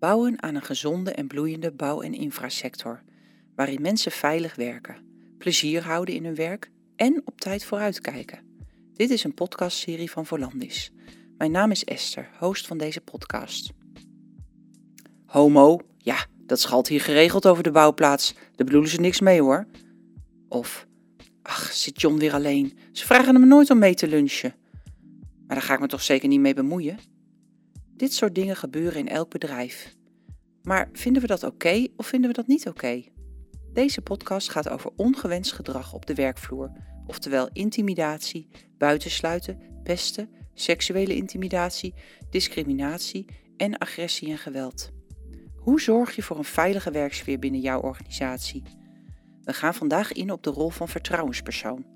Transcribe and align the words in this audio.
Bouwen 0.00 0.42
aan 0.42 0.54
een 0.54 0.62
gezonde 0.62 1.10
en 1.10 1.26
bloeiende 1.26 1.72
bouw- 1.72 2.00
en 2.00 2.14
infrasector, 2.14 3.02
waarin 3.54 3.82
mensen 3.82 4.12
veilig 4.12 4.54
werken, 4.54 4.96
plezier 5.38 5.82
houden 5.82 6.14
in 6.14 6.24
hun 6.24 6.34
werk 6.34 6.70
en 6.96 7.22
op 7.24 7.40
tijd 7.40 7.64
vooruitkijken. 7.64 8.38
Dit 8.92 9.10
is 9.10 9.24
een 9.24 9.34
podcastserie 9.34 10.10
van 10.10 10.26
Volandis. 10.26 10.92
Mijn 11.36 11.50
naam 11.50 11.70
is 11.70 11.84
Esther, 11.84 12.30
host 12.38 12.66
van 12.66 12.78
deze 12.78 13.00
podcast. 13.00 13.70
Homo, 15.26 15.80
ja, 15.98 16.26
dat 16.46 16.60
schalt 16.60 16.88
hier 16.88 17.00
geregeld 17.00 17.46
over 17.46 17.62
de 17.62 17.70
bouwplaats. 17.70 18.34
Daar 18.34 18.66
bedoelen 18.66 18.90
ze 18.90 19.00
niks 19.00 19.20
mee 19.20 19.40
hoor. 19.40 19.66
Of, 20.48 20.86
ach, 21.42 21.72
zit 21.72 22.00
John 22.00 22.18
weer 22.18 22.32
alleen. 22.32 22.78
Ze 22.92 23.06
vragen 23.06 23.34
hem 23.34 23.48
nooit 23.48 23.70
om 23.70 23.78
mee 23.78 23.94
te 23.94 24.08
lunchen. 24.08 24.54
Maar 25.46 25.56
daar 25.56 25.66
ga 25.66 25.74
ik 25.74 25.80
me 25.80 25.86
toch 25.86 26.02
zeker 26.02 26.28
niet 26.28 26.40
mee 26.40 26.54
bemoeien? 26.54 26.98
Dit 27.96 28.14
soort 28.14 28.34
dingen 28.34 28.56
gebeuren 28.56 28.98
in 28.98 29.08
elk 29.08 29.30
bedrijf. 29.30 29.98
Maar 30.62 30.88
vinden 30.92 31.22
we 31.22 31.28
dat 31.28 31.42
oké 31.42 31.86
of 31.96 32.06
vinden 32.06 32.30
we 32.30 32.36
dat 32.36 32.46
niet 32.46 32.68
oké? 32.68 33.02
Deze 33.72 34.00
podcast 34.00 34.50
gaat 34.50 34.68
over 34.68 34.90
ongewenst 34.96 35.52
gedrag 35.52 35.92
op 35.92 36.06
de 36.06 36.14
werkvloer, 36.14 36.70
oftewel 37.06 37.48
intimidatie, 37.52 38.48
buitensluiten, 38.78 39.58
pesten, 39.82 40.30
seksuele 40.54 41.16
intimidatie, 41.16 41.94
discriminatie 42.30 43.26
en 43.56 43.78
agressie 43.78 44.30
en 44.30 44.38
geweld. 44.38 44.90
Hoe 45.56 45.80
zorg 45.80 46.16
je 46.16 46.22
voor 46.22 46.38
een 46.38 46.44
veilige 46.44 46.90
werksfeer 46.90 47.38
binnen 47.38 47.60
jouw 47.60 47.80
organisatie? 47.80 48.62
We 49.44 49.52
gaan 49.52 49.74
vandaag 49.74 50.12
in 50.12 50.32
op 50.32 50.42
de 50.42 50.50
rol 50.50 50.70
van 50.70 50.88
vertrouwenspersoon. 50.88 51.86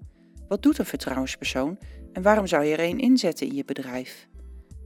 Wat 0.49 0.63
doet 0.63 0.79
een 0.79 0.87
vertrouwenspersoon 0.87 1.79
en 2.13 2.23
waarom 2.23 2.47
zou 2.47 2.65
je 2.65 2.77
er 2.77 2.89
een 2.89 2.99
inzetten 2.99 3.47
in 3.47 3.55
je 3.55 3.65
bedrijf? 3.65 4.29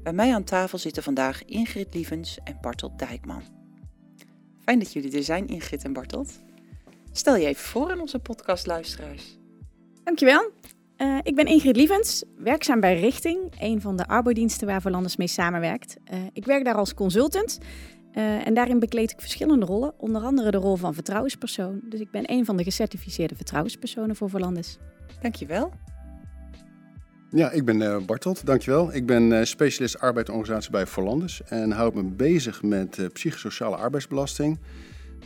Bij 0.03 0.13
mij 0.13 0.35
aan 0.35 0.45
tafel 0.45 0.79
zitten 0.79 1.03
vandaag 1.03 1.45
Ingrid 1.45 1.95
Lievens 1.95 2.39
en 2.45 2.59
Bartelt 2.61 2.99
Dijkman. 2.99 3.58
Fijn 4.69 4.81
dat 4.81 4.93
jullie 4.93 5.17
er 5.17 5.23
zijn, 5.23 5.47
Ingrid 5.47 5.85
en 5.85 5.93
Bartelt. 5.93 6.41
Stel 7.13 7.37
je 7.37 7.47
even 7.47 7.65
voor 7.65 7.91
aan 7.91 8.01
onze 8.01 8.19
podcastluisteraars. 8.19 9.39
Dankjewel. 10.05 10.51
Uh, 10.99 11.19
ik 11.23 11.35
ben 11.35 11.47
Ingrid 11.47 11.77
Lievens, 11.77 12.25
werkzaam 12.37 12.81
bij 12.81 13.01
Richting, 13.01 13.39
een 13.59 13.81
van 13.81 13.97
de 13.97 14.07
arbodiensten 14.07 14.67
waar 14.67 14.81
Verlandes 14.81 15.17
mee 15.17 15.27
samenwerkt. 15.27 15.97
Uh, 16.13 16.19
ik 16.33 16.45
werk 16.45 16.65
daar 16.65 16.75
als 16.75 16.95
consultant 16.95 17.59
uh, 18.13 18.47
en 18.47 18.55
daarin 18.55 18.79
bekleed 18.79 19.11
ik 19.11 19.21
verschillende 19.21 19.67
rollen, 19.67 19.95
onder 19.99 20.23
andere 20.23 20.51
de 20.51 20.57
rol 20.57 20.77
van 20.77 20.95
vertrouwenspersoon. 20.95 21.81
Dus 21.85 22.01
ik 22.01 22.11
ben 22.11 22.31
een 22.31 22.45
van 22.45 22.57
de 22.57 22.65
gecertificeerde 22.65 23.37
vertrouwenspersonen 23.37 24.17
voor 24.17 24.31
Verlandes. 24.31 24.79
Dankjewel. 25.21 25.73
Ja, 27.31 27.51
ik 27.51 27.65
ben 27.65 27.81
uh, 27.81 27.97
Bartelt, 28.07 28.47
dankjewel. 28.47 28.95
Ik 28.95 29.07
ben 29.07 29.31
uh, 29.31 29.45
specialist 29.45 29.99
arbeidsorganisatie 29.99 30.71
bij 30.71 30.87
Verlandes 30.87 31.43
en 31.45 31.71
houd 31.71 31.95
me 31.95 32.03
bezig 32.03 32.63
met 32.63 32.97
uh, 32.99 33.07
psychosociale 33.13 33.77
arbeidsbelasting. 33.77 34.59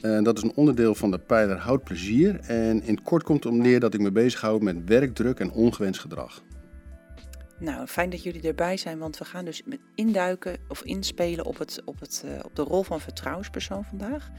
dat 0.01 0.37
is 0.37 0.43
een 0.43 0.53
onderdeel 0.55 0.95
van 0.95 1.11
de 1.11 1.19
pijler 1.19 1.57
Houd 1.57 1.85
Plezier. 1.85 2.41
En 2.41 2.83
in 2.83 2.95
het 2.95 3.03
kort 3.03 3.23
komt 3.23 3.45
het 3.45 3.53
om 3.53 3.59
neer 3.59 3.81
dat 3.81 3.95
ik 3.95 4.01
me 4.01 4.13
bezighoud 4.13 4.63
met 4.63 4.77
werkdruk 4.85 5.41
en 5.41 5.51
ongewenst 5.51 6.01
gedrag. 6.01 6.43
Nou, 7.59 7.87
fijn 7.87 8.11
dat 8.11 8.23
jullie 8.23 8.43
erbij 8.43 8.77
zijn, 8.77 8.99
want 8.99 9.19
we 9.19 9.25
gaan 9.25 9.45
dus 9.45 9.63
induiken 9.95 10.57
of 10.69 10.83
inspelen 10.83 11.45
op, 11.45 11.59
het, 11.59 11.83
op, 11.85 12.01
het, 12.01 12.25
op 12.45 12.57
de 12.57 12.63
rol 12.63 12.83
van 12.83 13.01
vertrouwenspersoon 13.01 13.85
vandaag. 13.85 14.31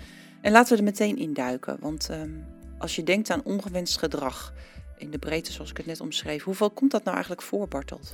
En 0.42 0.52
laten 0.52 0.72
we 0.72 0.78
er 0.78 0.84
meteen 0.84 1.18
induiken, 1.18 1.78
want 1.80 2.10
um, 2.12 2.46
als 2.78 2.96
je 2.96 3.04
denkt 3.04 3.30
aan 3.30 3.44
ongewenst 3.44 3.98
gedrag, 3.98 4.54
in 4.98 5.12
de 5.12 5.18
breedte 5.18 5.52
zoals 5.52 5.70
ik 5.70 5.78
het 5.78 5.86
net 5.86 6.02
omschreef. 6.02 6.44
Hoeveel 6.44 6.70
komt 6.70 6.92
dat 6.92 7.04
nou 7.04 7.14
eigenlijk 7.14 7.46
voor, 7.46 7.68
Bartelt? 7.68 8.14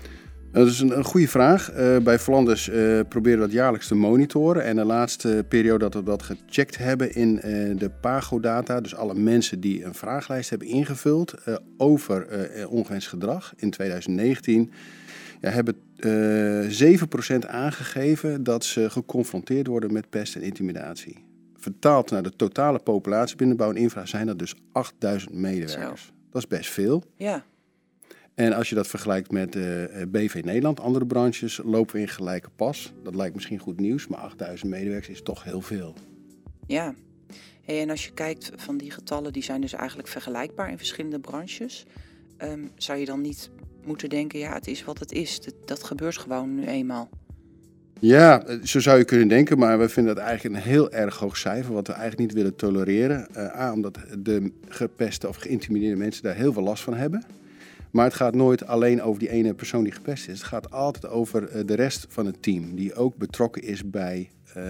Dat 0.51 0.67
is 0.67 0.79
een, 0.79 0.97
een 0.97 1.03
goede 1.03 1.27
vraag. 1.27 1.71
Uh, 1.73 1.97
bij 1.97 2.19
Flanders 2.19 2.69
uh, 2.69 2.99
proberen 3.09 3.39
we 3.39 3.45
dat 3.45 3.53
jaarlijks 3.53 3.87
te 3.87 3.95
monitoren. 3.95 4.63
En 4.63 4.75
de 4.75 4.83
laatste 4.83 5.45
periode 5.47 5.79
dat 5.79 5.93
we 5.93 6.03
dat 6.03 6.23
gecheckt 6.23 6.77
hebben 6.77 7.13
in 7.13 7.35
uh, 7.35 7.41
de 7.77 7.91
PAGO-data, 8.01 8.81
dus 8.81 8.95
alle 8.95 9.13
mensen 9.13 9.59
die 9.59 9.83
een 9.83 9.93
vraaglijst 9.93 10.49
hebben 10.49 10.67
ingevuld 10.67 11.33
over 11.77 12.27
ongewenst 12.69 13.07
gedrag 13.07 13.53
in 13.55 13.69
2019, 13.69 14.71
ja, 15.41 15.49
hebben 15.49 15.75
7% 17.45 17.47
aangegeven 17.47 18.43
dat 18.43 18.65
ze 18.65 18.89
geconfronteerd 18.89 19.67
worden 19.67 19.93
met 19.93 20.09
pest 20.09 20.35
en 20.35 20.41
intimidatie. 20.41 21.25
Vertaald 21.55 22.11
naar 22.11 22.23
de 22.23 22.35
totale 22.35 22.79
populatie 22.79 23.35
binnenbouw 23.35 23.69
en 23.69 23.75
infra 23.75 24.05
zijn 24.05 24.25
dat 24.25 24.39
dus 24.39 24.55
8000 24.71 25.33
medewerkers. 25.33 26.05
Zo. 26.05 26.18
Dat 26.31 26.41
is 26.41 26.47
best 26.47 26.69
veel. 26.69 27.03
Ja. 27.15 27.45
En 28.33 28.53
als 28.53 28.69
je 28.69 28.75
dat 28.75 28.87
vergelijkt 28.87 29.31
met 29.31 29.55
uh, 29.55 29.83
BV 30.07 30.41
Nederland, 30.43 30.79
andere 30.79 31.05
branches, 31.05 31.59
lopen 31.63 31.95
we 31.95 32.01
in 32.01 32.07
gelijke 32.07 32.49
pas. 32.55 32.93
Dat 33.03 33.15
lijkt 33.15 33.35
misschien 33.35 33.59
goed 33.59 33.79
nieuws, 33.79 34.07
maar 34.07 34.19
8000 34.19 34.69
medewerkers 34.69 35.09
is 35.09 35.21
toch 35.21 35.43
heel 35.43 35.61
veel. 35.61 35.95
Ja. 36.67 36.95
Hey, 37.61 37.81
en 37.81 37.89
als 37.89 38.05
je 38.05 38.13
kijkt 38.13 38.51
van 38.55 38.77
die 38.77 38.91
getallen, 38.91 39.33
die 39.33 39.43
zijn 39.43 39.61
dus 39.61 39.73
eigenlijk 39.73 40.07
vergelijkbaar 40.07 40.69
in 40.69 40.77
verschillende 40.77 41.19
branches. 41.19 41.85
Um, 42.37 42.71
zou 42.75 42.99
je 42.99 43.05
dan 43.05 43.21
niet 43.21 43.49
moeten 43.83 44.09
denken, 44.09 44.39
ja, 44.39 44.53
het 44.53 44.67
is 44.67 44.83
wat 44.83 44.99
het 44.99 45.11
is. 45.11 45.41
Dat, 45.41 45.53
dat 45.65 45.83
gebeurt 45.83 46.17
gewoon 46.17 46.55
nu 46.55 46.65
eenmaal. 46.65 47.09
Ja, 47.99 48.43
zo 48.63 48.79
zou 48.79 48.97
je 48.97 49.03
kunnen 49.03 49.27
denken, 49.27 49.57
maar 49.57 49.79
we 49.79 49.89
vinden 49.89 50.15
dat 50.15 50.23
eigenlijk 50.23 50.55
een 50.55 50.71
heel 50.71 50.91
erg 50.91 51.17
hoog 51.17 51.37
cijfer, 51.37 51.73
wat 51.73 51.87
we 51.87 51.93
eigenlijk 51.93 52.21
niet 52.21 52.33
willen 52.33 52.55
tolereren. 52.55 53.27
Uh, 53.31 53.59
A, 53.59 53.73
omdat 53.73 53.97
de 54.17 54.51
gepeste 54.67 55.27
of 55.27 55.35
geïntimideerde 55.35 55.95
mensen 55.95 56.23
daar 56.23 56.35
heel 56.35 56.53
veel 56.53 56.63
last 56.63 56.83
van 56.83 56.93
hebben. 56.93 57.23
Maar 57.91 58.05
het 58.05 58.13
gaat 58.13 58.35
nooit 58.35 58.65
alleen 58.65 59.01
over 59.01 59.19
die 59.19 59.29
ene 59.29 59.53
persoon 59.53 59.83
die 59.83 59.93
gepest 59.93 60.27
is. 60.27 60.37
Het 60.37 60.47
gaat 60.47 60.71
altijd 60.71 61.07
over 61.07 61.55
uh, 61.55 61.61
de 61.65 61.73
rest 61.73 62.05
van 62.09 62.25
het 62.25 62.41
team, 62.41 62.75
die 62.75 62.93
ook 62.93 63.15
betrokken 63.15 63.61
is 63.61 63.89
bij 63.89 64.29
uh, 64.57 64.63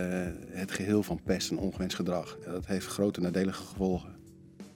het 0.49 0.71
geheel 0.71 1.03
van 1.03 1.19
pest 1.23 1.51
en 1.51 1.57
ongewenst 1.57 1.95
gedrag. 1.95 2.37
En 2.45 2.51
dat 2.51 2.65
heeft 2.65 2.85
grote 2.85 3.21
nadelige 3.21 3.63
gevolgen. 3.63 4.09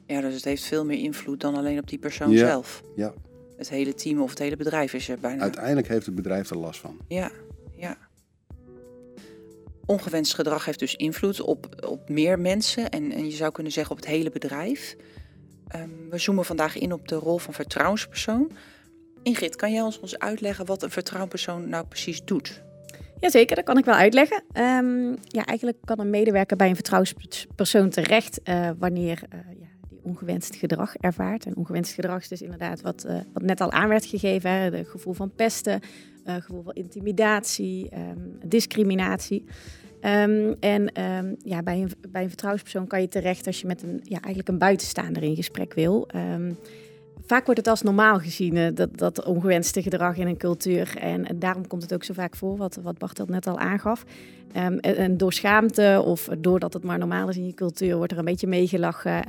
Ja, 0.07 0.21
dus 0.21 0.33
het 0.33 0.43
heeft 0.43 0.63
veel 0.65 0.85
meer 0.85 0.99
invloed 0.99 1.41
dan 1.41 1.55
alleen 1.55 1.79
op 1.79 1.89
die 1.89 1.99
persoon 1.99 2.31
ja, 2.31 2.37
zelf. 2.37 2.83
Ja. 2.95 3.13
Het 3.57 3.69
hele 3.69 3.93
team 3.93 4.21
of 4.21 4.29
het 4.29 4.39
hele 4.39 4.57
bedrijf 4.57 4.93
is 4.93 5.09
er 5.09 5.19
bijna. 5.19 5.41
Uiteindelijk 5.41 5.87
heeft 5.87 6.05
het 6.05 6.15
bedrijf 6.15 6.49
er 6.49 6.57
last 6.57 6.79
van. 6.79 6.97
Ja, 7.07 7.31
ja. 7.75 7.97
Ongewenst 9.85 10.33
gedrag 10.33 10.65
heeft 10.65 10.79
dus 10.79 10.95
invloed 10.95 11.41
op, 11.41 11.85
op 11.87 12.09
meer 12.09 12.39
mensen 12.39 12.89
en, 12.89 13.11
en 13.11 13.25
je 13.25 13.31
zou 13.31 13.51
kunnen 13.51 13.71
zeggen 13.71 13.91
op 13.91 14.01
het 14.01 14.09
hele 14.09 14.29
bedrijf. 14.29 14.95
Um, 15.75 16.09
we 16.09 16.17
zoomen 16.17 16.45
vandaag 16.45 16.77
in 16.77 16.93
op 16.93 17.07
de 17.07 17.15
rol 17.15 17.37
van 17.37 17.53
vertrouwenspersoon. 17.53 18.51
Ingrid, 19.23 19.55
kan 19.55 19.71
jij 19.73 19.81
ons, 19.81 19.99
ons 19.99 20.19
uitleggen 20.19 20.65
wat 20.65 20.83
een 20.83 20.91
vertrouwenspersoon 20.91 21.69
nou 21.69 21.85
precies 21.85 22.23
doet? 22.25 22.61
Jazeker, 23.19 23.55
dat 23.55 23.65
kan 23.65 23.77
ik 23.77 23.85
wel 23.85 23.95
uitleggen. 23.95 24.43
Um, 24.53 25.17
ja, 25.27 25.45
eigenlijk 25.45 25.77
kan 25.83 25.99
een 25.99 26.09
medewerker 26.09 26.57
bij 26.57 26.69
een 26.69 26.75
vertrouwenspersoon 26.75 27.89
terecht 27.89 28.39
uh, 28.43 28.69
wanneer 28.77 29.19
die 29.57 29.62
ongewenst 30.03 30.55
gedrag 30.55 30.95
ervaart. 30.95 31.45
En 31.45 31.55
ongewenst 31.55 31.93
gedrag 31.93 32.21
is 32.21 32.27
dus 32.27 32.41
inderdaad 32.41 32.81
wat, 32.81 33.05
uh, 33.07 33.19
wat 33.33 33.43
net 33.43 33.61
al 33.61 33.71
aan 33.71 33.89
werd 33.89 34.05
gegeven. 34.05 34.51
Het 34.51 34.87
gevoel 34.87 35.13
van 35.13 35.31
pesten, 35.35 35.79
uh, 36.25 36.35
gevoel 36.35 36.63
van 36.63 36.73
intimidatie, 36.73 37.89
um, 37.95 38.37
discriminatie. 38.45 39.45
Um, 40.01 40.55
en 40.59 41.01
um, 41.01 41.35
ja, 41.43 41.63
bij, 41.63 41.81
een, 41.81 41.91
bij 42.11 42.21
een 42.21 42.27
vertrouwenspersoon 42.27 42.87
kan 42.87 43.01
je 43.01 43.07
terecht 43.07 43.47
als 43.47 43.61
je 43.61 43.67
met 43.67 43.83
een, 43.83 43.99
ja, 44.03 44.19
eigenlijk 44.19 44.47
een 44.47 44.57
buitenstaander 44.57 45.23
in 45.23 45.35
gesprek 45.35 45.73
wil. 45.73 46.07
Vaak 47.25 47.45
wordt 47.45 47.59
het 47.59 47.69
als 47.69 47.81
normaal 47.81 48.19
gezien, 48.19 48.55
uh, 48.55 48.67
dat, 48.73 48.97
dat 48.97 49.25
ongewenste 49.25 49.81
gedrag 49.81 50.17
in 50.17 50.27
een 50.27 50.37
cultuur. 50.37 50.97
En, 50.97 51.25
daarom 51.35 51.67
komt 51.67 51.81
het 51.81 51.93
ook 51.93 52.03
zo 52.03 52.13
vaak 52.13 52.35
voor, 52.35 52.57
wat, 52.57 52.79
wat 52.83 52.97
Bart 52.97 53.29
net 53.29 53.47
al 53.47 53.59
aangaf. 53.59 54.03
en, 54.51 54.79
en, 54.79 55.17
door 55.17 55.33
schaamte 55.33 56.01
of 56.05 56.29
doordat 56.39 56.73
het 56.73 56.83
maar 56.83 56.99
normaal 56.99 57.29
is 57.29 57.37
in 57.37 57.45
je 57.45 57.53
cultuur, 57.53 57.97
wordt 57.97 58.11
er 58.11 58.17
een 58.17 58.25
beetje 58.25 58.47
meegelachen. 58.47 59.23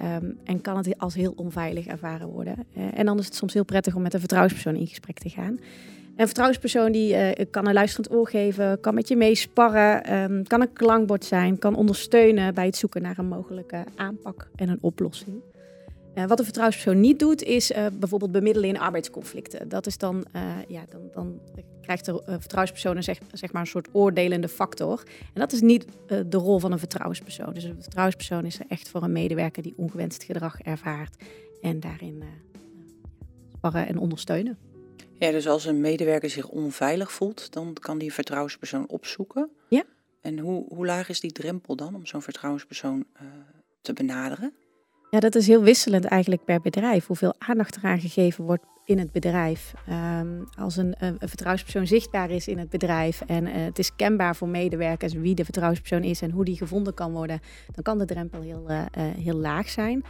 en 0.45 0.61
kan 0.61 0.77
het 0.77 0.99
als 0.99 1.15
heel 1.15 1.33
onveilig 1.37 1.87
ervaren 1.87 2.29
worden. 2.29 2.67
Uh, 2.77 2.85
en 2.95 3.07
dan 3.07 3.19
is 3.19 3.25
het 3.25 3.35
soms 3.35 3.55
heel 3.55 3.65
prettig 3.65 3.95
om 3.95 4.03
met 4.03 4.15
een 4.15 4.21
vertrouwenspersoon 4.21 4.77
in 4.77 4.87
gesprek 4.87 5.19
te 5.19 5.29
gaan. 5.29 5.59
Een 6.17 6.27
vertrouwenspersoon 6.27 6.93
die 6.93 7.15
uh, 7.15 7.31
kan 7.51 7.67
een 7.67 7.73
luisterend 7.73 8.13
oor 8.13 8.29
geven, 8.29 8.81
kan 8.81 8.95
met 8.95 9.09
je 9.09 9.17
meesparren, 9.17 10.15
um, 10.15 10.47
kan 10.47 10.61
een 10.61 10.73
klankbord 10.73 11.25
zijn, 11.25 11.59
kan 11.59 11.75
ondersteunen 11.75 12.55
bij 12.55 12.67
het 12.67 12.77
zoeken 12.77 13.03
naar 13.03 13.19
een 13.19 13.27
mogelijke 13.27 13.85
aanpak 13.97 14.49
en 14.57 14.69
een 14.69 14.79
oplossing. 14.81 15.43
Uh, 16.15 16.25
wat 16.25 16.39
een 16.39 16.45
vertrouwenspersoon 16.45 17.01
niet 17.01 17.19
doet, 17.19 17.43
is 17.43 17.71
uh, 17.71 17.87
bijvoorbeeld 17.93 18.33
bemiddelen 18.33 18.69
in 18.69 18.79
arbeidsconflicten. 18.79 19.69
Dat 19.69 19.87
is 19.87 19.99
dan, 19.99 20.25
ja, 20.69 20.85
dan, 20.89 21.01
dan 21.13 21.41
krijgt 21.83 22.05
de 22.05 22.23
vertrouwenspersoon 22.25 23.03
zeg, 23.03 23.19
zeg 23.33 23.53
maar 23.53 23.63
een 23.63 23.69
soort 23.69 23.89
oordelende 23.93 24.49
factor. 24.49 25.03
En 25.19 25.41
dat 25.41 25.53
is 25.53 25.61
niet 25.61 25.87
de 26.07 26.37
rol 26.37 26.59
van 26.59 26.73
een 26.73 26.79
vertrouwenspersoon. 26.79 27.55
Dus 27.55 27.65
een 27.65 27.83
vertrouwenspersoon 27.83 28.45
is 28.45 28.59
er 28.59 28.65
echt 28.69 28.89
voor 28.89 29.03
een 29.03 29.13
medewerker 29.13 29.63
die 29.63 29.75
ongewenst 29.77 30.23
gedrag 30.23 30.61
ervaart 30.61 31.23
en 31.63 31.81
daarin 31.81 32.23
sparren 33.53 33.87
en 33.87 33.99
ondersteunen. 33.99 34.59
Ja, 35.19 35.31
dus 35.31 35.49
als 35.49 35.65
een 35.65 35.81
medewerker 35.81 36.31
zich 36.31 36.49
onveilig 36.49 37.13
voelt, 37.13 37.53
dan 37.53 37.77
kan 37.81 37.99
die 37.99 38.13
vertrouwenspersoon 38.13 38.89
opzoeken. 38.89 39.51
Ja. 39.69 39.85
En 40.21 40.39
hoe, 40.39 40.67
hoe 40.69 40.87
laag 40.87 41.09
is 41.09 41.21
die 41.21 41.33
drempel 41.33 41.77
dan 41.77 41.95
om 41.95 42.07
zo'n 42.07 42.23
vertrouwenspersoon 42.23 43.07
te 43.81 43.93
benaderen? 43.93 44.55
Ja, 45.15 45.21
dat 45.21 45.35
is 45.35 45.47
heel 45.47 45.63
wisselend 45.63 46.05
eigenlijk 46.05 46.45
per 46.45 46.61
bedrijf. 46.61 47.07
Hoeveel 47.07 47.35
aandacht 47.39 47.77
eraan 47.77 48.01
gegeven 48.01 48.45
wordt 48.45 48.65
in 48.85 48.99
het 48.99 49.13
bedrijf. 49.13 49.75
Ehm, 49.87 50.43
als 50.59 50.77
een, 50.77 50.95
een, 50.99 51.17
vertrouwenspersoon 51.19 51.87
zichtbaar 51.87 52.31
is 52.31 52.49
in 52.49 52.59
het 52.59 52.71
bedrijf 52.71 53.21
en 53.21 53.47
eh, 53.47 53.65
het 53.65 53.79
is 53.79 53.97
kenbaar 53.97 54.37
voor 54.37 54.49
medewerkers 54.49 55.13
wie 55.13 55.35
de 55.35 55.45
vertrouwenspersoon 55.45 56.03
is 56.03 56.23
en 56.23 56.31
hoe 56.31 56.45
die 56.45 56.57
gevonden 56.57 56.95
kan 56.95 57.13
worden, 57.13 57.41
dan 57.75 57.83
kan 57.83 57.99
de 57.99 58.05
drempel 58.05 58.41
heel, 58.41 58.71
uh, 58.71 58.83
heel 58.97 59.37
laag 59.37 59.69
zijn. 59.69 60.05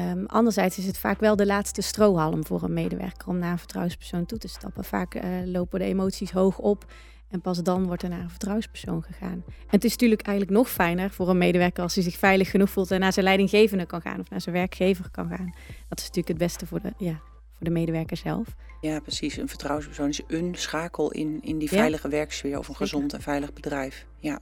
Um, 0.00 0.26
anderzijds 0.26 0.78
is 0.78 0.86
het 0.86 0.98
vaak 0.98 1.20
wel 1.20 1.36
de 1.36 1.46
laatste 1.46 1.82
strohalm 1.82 2.46
voor 2.46 2.62
een 2.62 2.72
medewerker 2.72 3.28
om 3.28 3.38
naar 3.38 3.52
een 3.52 3.58
vertrouwenspersoon 3.58 4.26
toe 4.26 4.38
te 4.38 4.48
stappen. 4.48 4.84
Vaak 4.84 5.20
lopen 5.44 5.78
de 5.78 5.84
emoties 5.84 6.30
hoog 6.30 6.58
op 6.58 6.84
en 7.30 7.40
pas 7.40 7.62
dan 7.62 7.86
wordt 7.86 8.02
er 8.02 8.08
naar 8.08 8.20
een 8.20 8.30
vertrouwenspersoon 8.30 9.02
gegaan. 9.02 9.42
En 9.46 9.66
het 9.66 9.84
is 9.84 9.90
natuurlijk 9.90 10.22
eigenlijk 10.22 10.56
nog 10.56 10.70
fijner 10.70 11.10
voor 11.10 11.28
een 11.28 11.38
medewerker 11.38 11.82
als 11.82 11.94
hij 11.94 12.04
zich 12.04 12.16
veilig 12.16 12.50
genoeg 12.50 12.70
voelt 12.70 12.90
en 12.90 13.00
naar 13.00 13.12
zijn 13.12 13.24
leidinggevende 13.24 13.86
kan 13.86 14.00
gaan 14.00 14.20
of 14.20 14.30
naar 14.30 14.40
zijn 14.40 14.54
werkgever 14.54 15.10
kan 15.10 15.28
gaan. 15.28 15.54
Dat 15.88 15.98
is 15.98 16.04
natuurlijk 16.04 16.28
het 16.28 16.38
beste 16.38 16.66
voor 16.66 16.80
de, 16.80 16.92
ja, 16.98 17.20
voor 17.54 17.64
de 17.64 17.70
medewerker 17.70 18.16
zelf. 18.16 18.46
Ja, 18.80 19.00
precies. 19.00 19.36
Een 19.36 19.48
vertrouwenspersoon 19.48 20.08
is 20.08 20.20
een 20.26 20.54
schakel 20.54 21.10
in, 21.10 21.38
in 21.42 21.58
die 21.58 21.68
veilige 21.68 22.08
werksfeer 22.08 22.58
of 22.58 22.68
een 22.68 22.76
gezond 22.76 23.12
en 23.12 23.22
veilig 23.22 23.52
bedrijf. 23.52 24.06
Ja, 24.16 24.40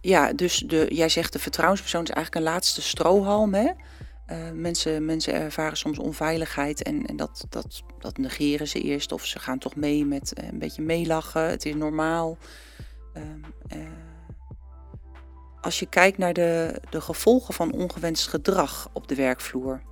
ja 0.00 0.32
dus 0.32 0.58
de, 0.58 0.86
jij 0.90 1.08
zegt 1.08 1.32
de 1.32 1.38
vertrouwenspersoon 1.38 2.02
is 2.02 2.10
eigenlijk 2.10 2.46
een 2.46 2.52
laatste 2.52 2.82
strohalm. 2.82 3.54
Hè? 3.54 3.70
Uh, 4.30 4.50
mensen, 4.54 5.04
mensen 5.04 5.34
ervaren 5.34 5.76
soms 5.76 5.98
onveiligheid 5.98 6.82
en, 6.82 7.06
en 7.06 7.16
dat, 7.16 7.46
dat, 7.48 7.82
dat 7.98 8.18
negeren 8.18 8.68
ze 8.68 8.80
eerst 8.80 9.12
of 9.12 9.24
ze 9.24 9.38
gaan 9.38 9.58
toch 9.58 9.76
mee 9.76 10.06
met 10.06 10.32
uh, 10.38 10.48
een 10.48 10.58
beetje 10.58 10.82
meelachen. 10.82 11.42
Het 11.42 11.64
is 11.64 11.74
normaal. 11.74 12.38
Uh, 13.16 13.22
als 15.60 15.78
je 15.78 15.86
kijkt 15.86 16.18
naar 16.18 16.32
de, 16.32 16.80
de 16.90 17.00
gevolgen 17.00 17.54
van 17.54 17.72
ongewenst 17.72 18.28
gedrag 18.28 18.88
op 18.92 19.08
de 19.08 19.14
werkvloer, 19.14 19.82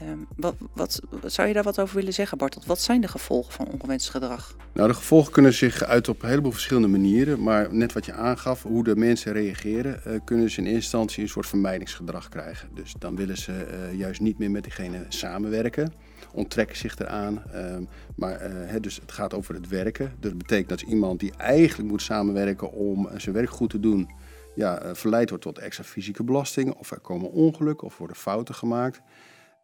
ehm, 0.00 0.18
wat, 0.36 0.54
wat, 0.72 1.00
zou 1.26 1.48
je 1.48 1.54
daar 1.54 1.62
wat 1.62 1.78
over 1.78 1.96
willen 1.96 2.12
zeggen, 2.12 2.38
Bartelt? 2.38 2.66
Wat 2.66 2.80
zijn 2.80 3.00
de 3.00 3.08
gevolgen 3.08 3.52
van 3.52 3.66
ongewenst 3.66 4.10
gedrag? 4.10 4.56
Nou, 4.72 4.88
de 4.88 4.94
gevolgen 4.94 5.32
kunnen 5.32 5.52
zich 5.52 5.84
uit 5.84 6.08
op 6.08 6.22
een 6.22 6.28
heleboel 6.28 6.52
verschillende 6.52 6.88
manieren. 6.88 7.42
Maar 7.42 7.74
net 7.74 7.92
wat 7.92 8.04
je 8.04 8.12
aangaf, 8.12 8.62
hoe 8.62 8.84
de 8.84 8.96
mensen 8.96 9.32
reageren, 9.32 10.00
uh, 10.06 10.14
kunnen 10.24 10.50
ze 10.50 10.58
in 10.58 10.64
eerste 10.64 10.80
instantie 10.80 11.22
een 11.22 11.28
soort 11.28 11.46
vermijdingsgedrag 11.46 12.28
krijgen. 12.28 12.68
Dus 12.74 12.94
dan 12.98 13.16
willen 13.16 13.36
ze 13.36 13.66
uh, 13.70 13.98
juist 13.98 14.20
niet 14.20 14.38
meer 14.38 14.50
met 14.50 14.62
diegene 14.62 15.04
samenwerken, 15.08 15.92
onttrekken 16.32 16.76
zich 16.76 16.98
eraan. 16.98 17.42
Uh, 17.54 17.76
maar 18.16 18.50
uh, 18.50 18.80
dus 18.80 18.96
het 18.96 19.12
gaat 19.12 19.34
over 19.34 19.54
het 19.54 19.68
werken. 19.68 20.12
Dat 20.20 20.38
betekent 20.38 20.68
dat 20.68 20.80
iemand 20.80 21.20
die 21.20 21.32
eigenlijk 21.36 21.90
moet 21.90 22.02
samenwerken 22.02 22.72
om 22.72 23.08
zijn 23.16 23.34
werk 23.34 23.50
goed 23.50 23.70
te 23.70 23.80
doen, 23.80 24.10
ja, 24.54 24.94
verleid 24.94 25.28
wordt 25.28 25.44
tot 25.44 25.58
extra 25.58 25.84
fysieke 25.84 26.24
belasting. 26.24 26.74
Of 26.74 26.90
er 26.90 27.00
komen 27.00 27.30
ongelukken 27.30 27.86
of 27.86 27.98
worden 27.98 28.16
fouten 28.16 28.54
gemaakt. 28.54 29.00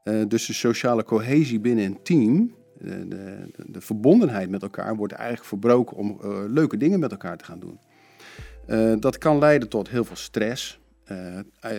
Dus 0.02 0.46
de 0.46 0.52
sociale 0.52 1.04
cohesie 1.04 1.60
binnen 1.60 1.84
een 1.84 2.02
team 2.02 2.54
de, 2.82 3.08
de, 3.08 3.48
de, 3.66 3.80
verbondenheid 3.80 4.50
met 4.50 4.62
elkaar 4.62 4.96
wordt 4.96 5.12
eigenlijk 5.12 5.48
verbroken 5.48 5.96
om 5.96 6.18
uh, 6.24 6.42
leuke 6.48 6.76
dingen 6.76 7.00
met 7.00 7.10
elkaar 7.10 7.36
te 7.36 7.44
gaan 7.44 7.60
doen. 7.60 7.78
Uh, 8.66 8.94
dat 8.98 9.18
kan 9.18 9.38
leiden 9.38 9.68
tot 9.68 9.88
heel 9.88 10.04
veel 10.04 10.16
stress, 10.16 10.80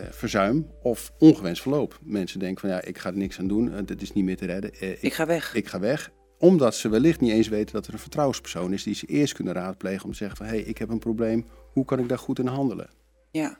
verzuim 0.10 0.68
of 0.82 1.14
ongewenst 1.20 1.62
verloop. 1.62 2.00
Mensen 2.04 2.40
denken 2.40 2.62
van 2.62 2.70
ja, 2.70 2.82
ik 2.82 2.98
ga 2.98 3.10
er 3.10 3.18
niks 3.18 3.40
aan 3.40 3.48
doen, 3.48 3.86
dit 3.86 4.02
is 4.02 4.14
niet 4.14 4.24
meer 4.24 4.38
te 4.38 4.46
redden. 4.46 4.72
Ik, 4.80 5.02
ik, 5.02 5.14
ga 5.14 5.26
weg. 5.26 5.54
Ik 5.54 5.68
ga 5.68 5.80
weg. 5.80 6.12
Omdat 6.38 6.76
ze 6.76 6.90
wellicht 6.90 7.20
niet 7.20 7.32
eens 7.32 7.48
weten 7.48 7.74
dat 7.74 7.88
er 7.88 7.94
een 7.94 8.00
vertrouwenspersoon 8.00 8.74
is 8.74 8.84
die 8.84 8.96
ze 8.96 9.06
eerst 9.06 9.34
kunnen 9.34 9.54
raadplegen 9.54 10.06
om 10.06 10.12
te 10.12 10.18
zeggen 10.18 10.38
van 10.38 10.46
hé, 10.46 10.52
hey, 10.52 10.62
ik 10.62 10.78
heb 10.78 10.90
een 10.90 11.00
probleem, 11.00 11.46
hoe 11.72 11.86
kan 11.86 12.00
ik 12.00 12.10
daar 12.10 12.18
goed 12.18 12.40
in 12.40 12.48
handelen? 12.48 12.90
Ja, 13.32 13.58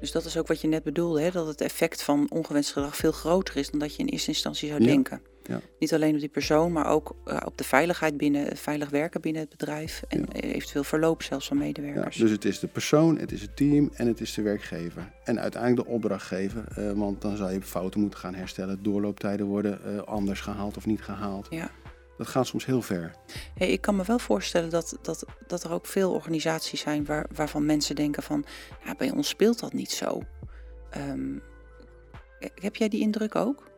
dus 0.00 0.12
dat 0.12 0.24
is 0.24 0.36
ook 0.36 0.46
wat 0.46 0.60
je 0.60 0.68
net 0.68 0.82
bedoelde, 0.82 1.20
hè? 1.20 1.30
dat 1.30 1.46
het 1.46 1.60
effect 1.60 2.02
van 2.02 2.26
ongewenst 2.30 2.72
gedrag 2.72 2.96
veel 2.96 3.12
groter 3.12 3.56
is 3.56 3.70
dan 3.70 3.80
dat 3.80 3.94
je 3.96 4.02
in 4.02 4.08
eerste 4.08 4.28
instantie 4.28 4.68
zou 4.68 4.84
denken. 4.84 5.20
Ja. 5.42 5.60
Niet 5.78 5.94
alleen 5.94 6.14
op 6.14 6.20
die 6.20 6.28
persoon, 6.28 6.72
maar 6.72 6.86
ook 6.86 7.16
uh, 7.26 7.36
op 7.44 7.58
de 7.58 7.64
veiligheid 7.64 8.16
binnen, 8.16 8.56
veilig 8.56 8.90
werken 8.90 9.20
binnen 9.20 9.42
het 9.42 9.50
bedrijf 9.50 10.02
en 10.08 10.26
ja. 10.32 10.40
eventueel 10.40 10.84
verloop 10.84 11.22
zelfs 11.22 11.46
van 11.46 11.58
medewerkers. 11.58 12.16
Dus 12.16 12.30
het 12.30 12.44
is 12.44 12.58
de 12.58 12.66
persoon, 12.66 13.18
het 13.18 13.32
is 13.32 13.42
het 13.42 13.56
team 13.56 13.90
en 13.94 14.06
het 14.06 14.20
is 14.20 14.34
de 14.34 14.42
werkgever. 14.42 15.12
En 15.24 15.40
uiteindelijk 15.40 15.88
de 15.88 15.94
opdrachtgever, 15.94 16.64
uh, 16.78 16.92
want 16.92 17.22
dan 17.22 17.36
zou 17.36 17.52
je 17.52 17.62
fouten 17.62 18.00
moeten 18.00 18.18
gaan 18.18 18.34
herstellen. 18.34 18.82
Doorlooptijden 18.82 19.46
worden 19.46 19.80
uh, 19.86 20.02
anders 20.02 20.40
gehaald 20.40 20.76
of 20.76 20.86
niet 20.86 21.02
gehaald. 21.02 21.46
Ja. 21.50 21.70
Dat 22.16 22.26
gaat 22.26 22.46
soms 22.46 22.66
heel 22.66 22.82
ver. 22.82 23.14
Hey, 23.54 23.68
ik 23.68 23.80
kan 23.80 23.96
me 23.96 24.04
wel 24.04 24.18
voorstellen 24.18 24.70
dat, 24.70 24.98
dat, 25.02 25.24
dat 25.46 25.64
er 25.64 25.72
ook 25.72 25.86
veel 25.86 26.12
organisaties 26.12 26.80
zijn 26.80 27.04
waar, 27.04 27.26
waarvan 27.34 27.66
mensen 27.66 27.94
denken 27.94 28.22
van, 28.22 28.44
ja, 28.84 28.94
bij 28.94 29.10
ons 29.10 29.28
speelt 29.28 29.60
dat 29.60 29.72
niet 29.72 29.90
zo. 29.90 30.22
Um, 30.96 31.42
heb 32.54 32.76
jij 32.76 32.88
die 32.88 33.00
indruk 33.00 33.34
ook? 33.34 33.70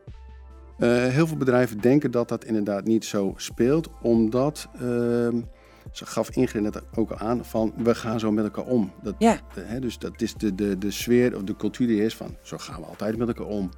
Uh, 0.78 1.06
heel 1.06 1.26
veel 1.26 1.36
bedrijven 1.36 1.80
denken 1.80 2.10
dat 2.10 2.28
dat 2.28 2.44
inderdaad 2.44 2.84
niet 2.84 3.04
zo 3.04 3.34
speelt, 3.36 3.88
omdat 4.02 4.68
uh, 4.74 4.80
ze 5.92 6.06
gaf 6.06 6.30
Ingrid 6.30 6.62
net 6.62 6.82
ook 6.94 7.10
al 7.10 7.18
aan 7.18 7.44
van 7.44 7.72
we 7.76 7.94
gaan 7.94 8.20
zo 8.20 8.32
met 8.32 8.44
elkaar 8.44 8.64
om. 8.64 8.92
Dat, 9.02 9.14
ja. 9.18 9.40
De, 9.54 9.60
hè, 9.60 9.80
dus 9.80 9.98
dat 9.98 10.20
is 10.20 10.34
de, 10.34 10.54
de, 10.54 10.78
de 10.78 10.90
sfeer 10.90 11.36
of 11.36 11.42
de 11.42 11.56
cultuur 11.56 11.86
die 11.86 12.04
is 12.04 12.16
van 12.16 12.36
zo 12.42 12.58
gaan 12.58 12.80
we 12.80 12.86
altijd 12.86 13.16
met 13.16 13.28
elkaar 13.28 13.46
om. 13.46 13.70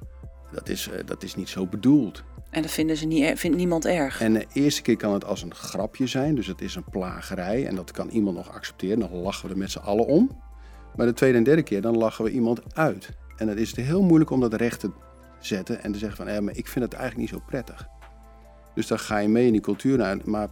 Dat 0.51 0.69
is, 0.69 0.87
uh, 0.87 0.93
dat 1.05 1.23
is 1.23 1.35
niet 1.35 1.49
zo 1.49 1.67
bedoeld. 1.67 2.23
En 2.51 2.61
dat 2.61 2.71
vinden 2.71 2.97
ze 2.97 3.05
niet, 3.05 3.39
vindt 3.39 3.57
niemand 3.57 3.85
erg. 3.85 4.21
En 4.21 4.33
de 4.33 4.45
eerste 4.53 4.81
keer 4.81 4.97
kan 4.97 5.13
het 5.13 5.25
als 5.25 5.41
een 5.41 5.55
grapje 5.55 6.07
zijn, 6.07 6.35
dus 6.35 6.47
het 6.47 6.61
is 6.61 6.75
een 6.75 6.83
plagerij 6.91 7.67
en 7.67 7.75
dat 7.75 7.91
kan 7.91 8.09
iemand 8.09 8.35
nog 8.35 8.51
accepteren. 8.51 8.99
Dan 8.99 9.11
lachen 9.11 9.47
we 9.47 9.53
er 9.53 9.59
met 9.59 9.71
z'n 9.71 9.79
allen 9.79 10.05
om. 10.05 10.41
Maar 10.95 11.05
de 11.05 11.13
tweede 11.13 11.37
en 11.37 11.43
derde 11.43 11.63
keer 11.63 11.81
dan 11.81 11.97
lachen 11.97 12.23
we 12.23 12.31
iemand 12.31 12.75
uit. 12.75 13.09
En 13.37 13.47
dan 13.47 13.57
is 13.57 13.69
het 13.69 13.85
heel 13.85 14.01
moeilijk 14.01 14.29
om 14.29 14.39
dat 14.39 14.53
recht 14.53 14.79
te 14.79 14.91
zetten 15.39 15.83
en 15.83 15.91
te 15.91 15.97
zeggen 15.97 16.17
van 16.17 16.33
ja, 16.33 16.41
maar 16.41 16.57
ik 16.57 16.67
vind 16.67 16.85
het 16.85 16.93
eigenlijk 16.93 17.31
niet 17.31 17.39
zo 17.39 17.45
prettig. 17.47 17.87
Dus 18.75 18.87
dan 18.87 18.99
ga 18.99 19.17
je 19.17 19.27
mee 19.27 19.45
in 19.45 19.51
die 19.51 19.61
cultuur, 19.61 20.19
maar 20.25 20.49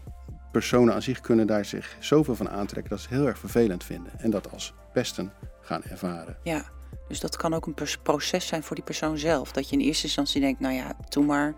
personen 0.51 0.93
aan 0.93 1.01
zich 1.01 1.21
kunnen 1.21 1.47
daar 1.47 1.65
zich 1.65 1.95
zoveel 1.99 2.35
van 2.35 2.49
aantrekken 2.49 2.89
dat 2.89 2.99
ze 2.99 3.07
het 3.07 3.17
heel 3.17 3.27
erg 3.27 3.39
vervelend 3.39 3.83
vinden 3.83 4.11
en 4.17 4.29
dat 4.29 4.51
als 4.51 4.73
pesten 4.93 5.31
gaan 5.61 5.83
ervaren. 5.83 6.37
Ja, 6.43 6.65
dus 7.07 7.19
dat 7.19 7.37
kan 7.37 7.53
ook 7.53 7.65
een 7.65 7.75
proces 8.03 8.47
zijn 8.47 8.63
voor 8.63 8.75
die 8.75 8.85
persoon 8.85 9.17
zelf. 9.17 9.51
Dat 9.51 9.69
je 9.69 9.75
in 9.75 9.81
eerste 9.81 10.03
instantie 10.03 10.41
denkt, 10.41 10.59
nou 10.59 10.73
ja, 10.73 10.95
doe 11.09 11.25
maar. 11.25 11.53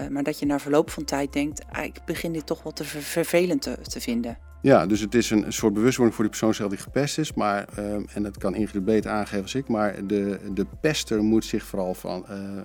Uh, 0.00 0.08
maar 0.08 0.22
dat 0.22 0.38
je 0.38 0.46
na 0.46 0.58
verloop 0.58 0.90
van 0.90 1.04
tijd 1.04 1.32
denkt, 1.32 1.62
ah, 1.70 1.84
ik 1.84 2.00
begin 2.04 2.32
dit 2.32 2.46
toch 2.46 2.62
wel 2.62 2.72
te 2.72 2.84
ver 2.84 3.02
vervelend 3.02 3.62
te, 3.62 3.76
te 3.82 4.00
vinden. 4.00 4.38
Ja, 4.62 4.86
dus 4.86 5.00
het 5.00 5.14
is 5.14 5.30
een 5.30 5.52
soort 5.52 5.74
bewustwording 5.74 6.16
voor 6.16 6.24
die 6.24 6.38
persoon 6.38 6.54
zelf 6.54 6.70
die 6.70 6.80
gepest 6.80 7.18
is. 7.18 7.34
Maar, 7.34 7.68
uh, 7.78 8.16
en 8.16 8.22
dat 8.22 8.38
kan 8.38 8.54
Ingrid 8.54 8.84
beter 8.84 9.10
aangeven 9.10 9.42
als 9.42 9.54
ik, 9.54 9.68
maar 9.68 10.06
de, 10.06 10.38
de 10.54 10.66
pester 10.80 11.22
moet 11.22 11.44
zich 11.44 11.64
vooral 11.64 11.94
van 11.94 12.26
uh, 12.30 12.62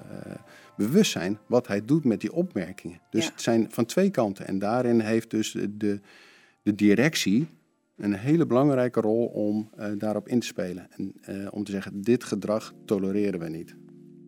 bewust 0.77 1.11
zijn 1.11 1.39
wat 1.47 1.67
hij 1.67 1.85
doet 1.85 2.03
met 2.03 2.21
die 2.21 2.33
opmerkingen. 2.33 3.01
Dus 3.09 3.23
ja. 3.23 3.31
het 3.31 3.41
zijn 3.41 3.67
van 3.69 3.85
twee 3.85 4.09
kanten. 4.09 4.47
En 4.47 4.59
daarin 4.59 4.99
heeft 4.99 5.29
dus 5.29 5.51
de, 5.69 5.99
de 6.63 6.75
directie 6.75 7.47
een 7.97 8.13
hele 8.13 8.45
belangrijke 8.45 9.01
rol 9.01 9.25
om 9.25 9.69
daarop 9.97 10.27
in 10.27 10.39
te 10.39 10.47
spelen. 10.47 10.87
En 10.91 11.13
om 11.51 11.63
te 11.63 11.71
zeggen, 11.71 12.01
dit 12.01 12.23
gedrag 12.23 12.73
tolereren 12.85 13.39
we 13.39 13.49
niet. 13.49 13.75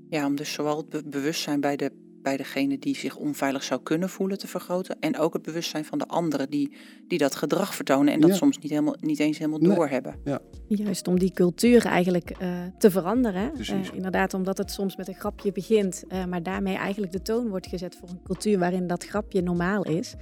Ja, 0.10 0.25
om 0.25 0.36
dus 0.36 0.53
zowel 0.53 0.77
het 0.77 0.89
be 0.89 1.03
bewustzijn 1.06 1.60
bij 1.60 1.75
de 1.75 1.91
bij 2.22 2.38
degene 2.38 2.80
die 2.80 2.96
zich 2.96 3.16
onveilig 3.16 3.64
zou 3.64 3.82
kunnen 3.84 4.10
voelen 4.10 4.38
te 4.38 4.48
vergroten. 4.48 4.98
En 5.00 5.18
ook 5.18 5.34
het 5.34 5.42
bewustzijn 5.42 5.86
van 5.86 5.98
de 5.98 6.08
anderen 6.08 6.50
die, 6.50 6.72
die 7.08 7.18
dat 7.18 7.36
gedrag 7.36 7.76
vertonen 7.76 8.14
en 8.14 8.20
dat 8.20 8.30
ja. 8.30 8.36
soms 8.36 8.58
niet, 8.58 8.72
helemaal, 8.72 8.96
niet 9.00 9.20
eens 9.20 9.38
helemaal 9.38 9.60
nee. 9.60 9.76
doorhebben. 9.76 10.16
Ja. 10.24 10.40
Juist 10.68 11.08
om 11.08 11.20
die 11.20 11.32
cultuur 11.32 11.86
eigenlijk 11.86 12.32
uh, 12.42 12.64
te 12.78 12.92
veranderen. 12.92 13.52
Uh, 13.60 13.94
inderdaad, 13.94 14.34
omdat 14.34 14.58
het 14.58 14.72
soms 14.72 14.96
met 14.96 15.08
een 15.08 15.14
grapje 15.14 15.52
begint, 15.52 16.04
uh, 16.08 16.26
maar 16.26 16.44
daarmee 16.44 16.76
eigenlijk 16.76 17.12
de 17.12 17.22
toon 17.22 17.50
wordt 17.50 17.68
gezet 17.68 17.96
voor 17.96 18.10
een 18.10 18.24
cultuur 18.24 18.60
waarin 18.60 18.88
dat 18.88 19.06
grapje 19.06 19.42
normaal 19.42 19.84
is. 19.84 20.16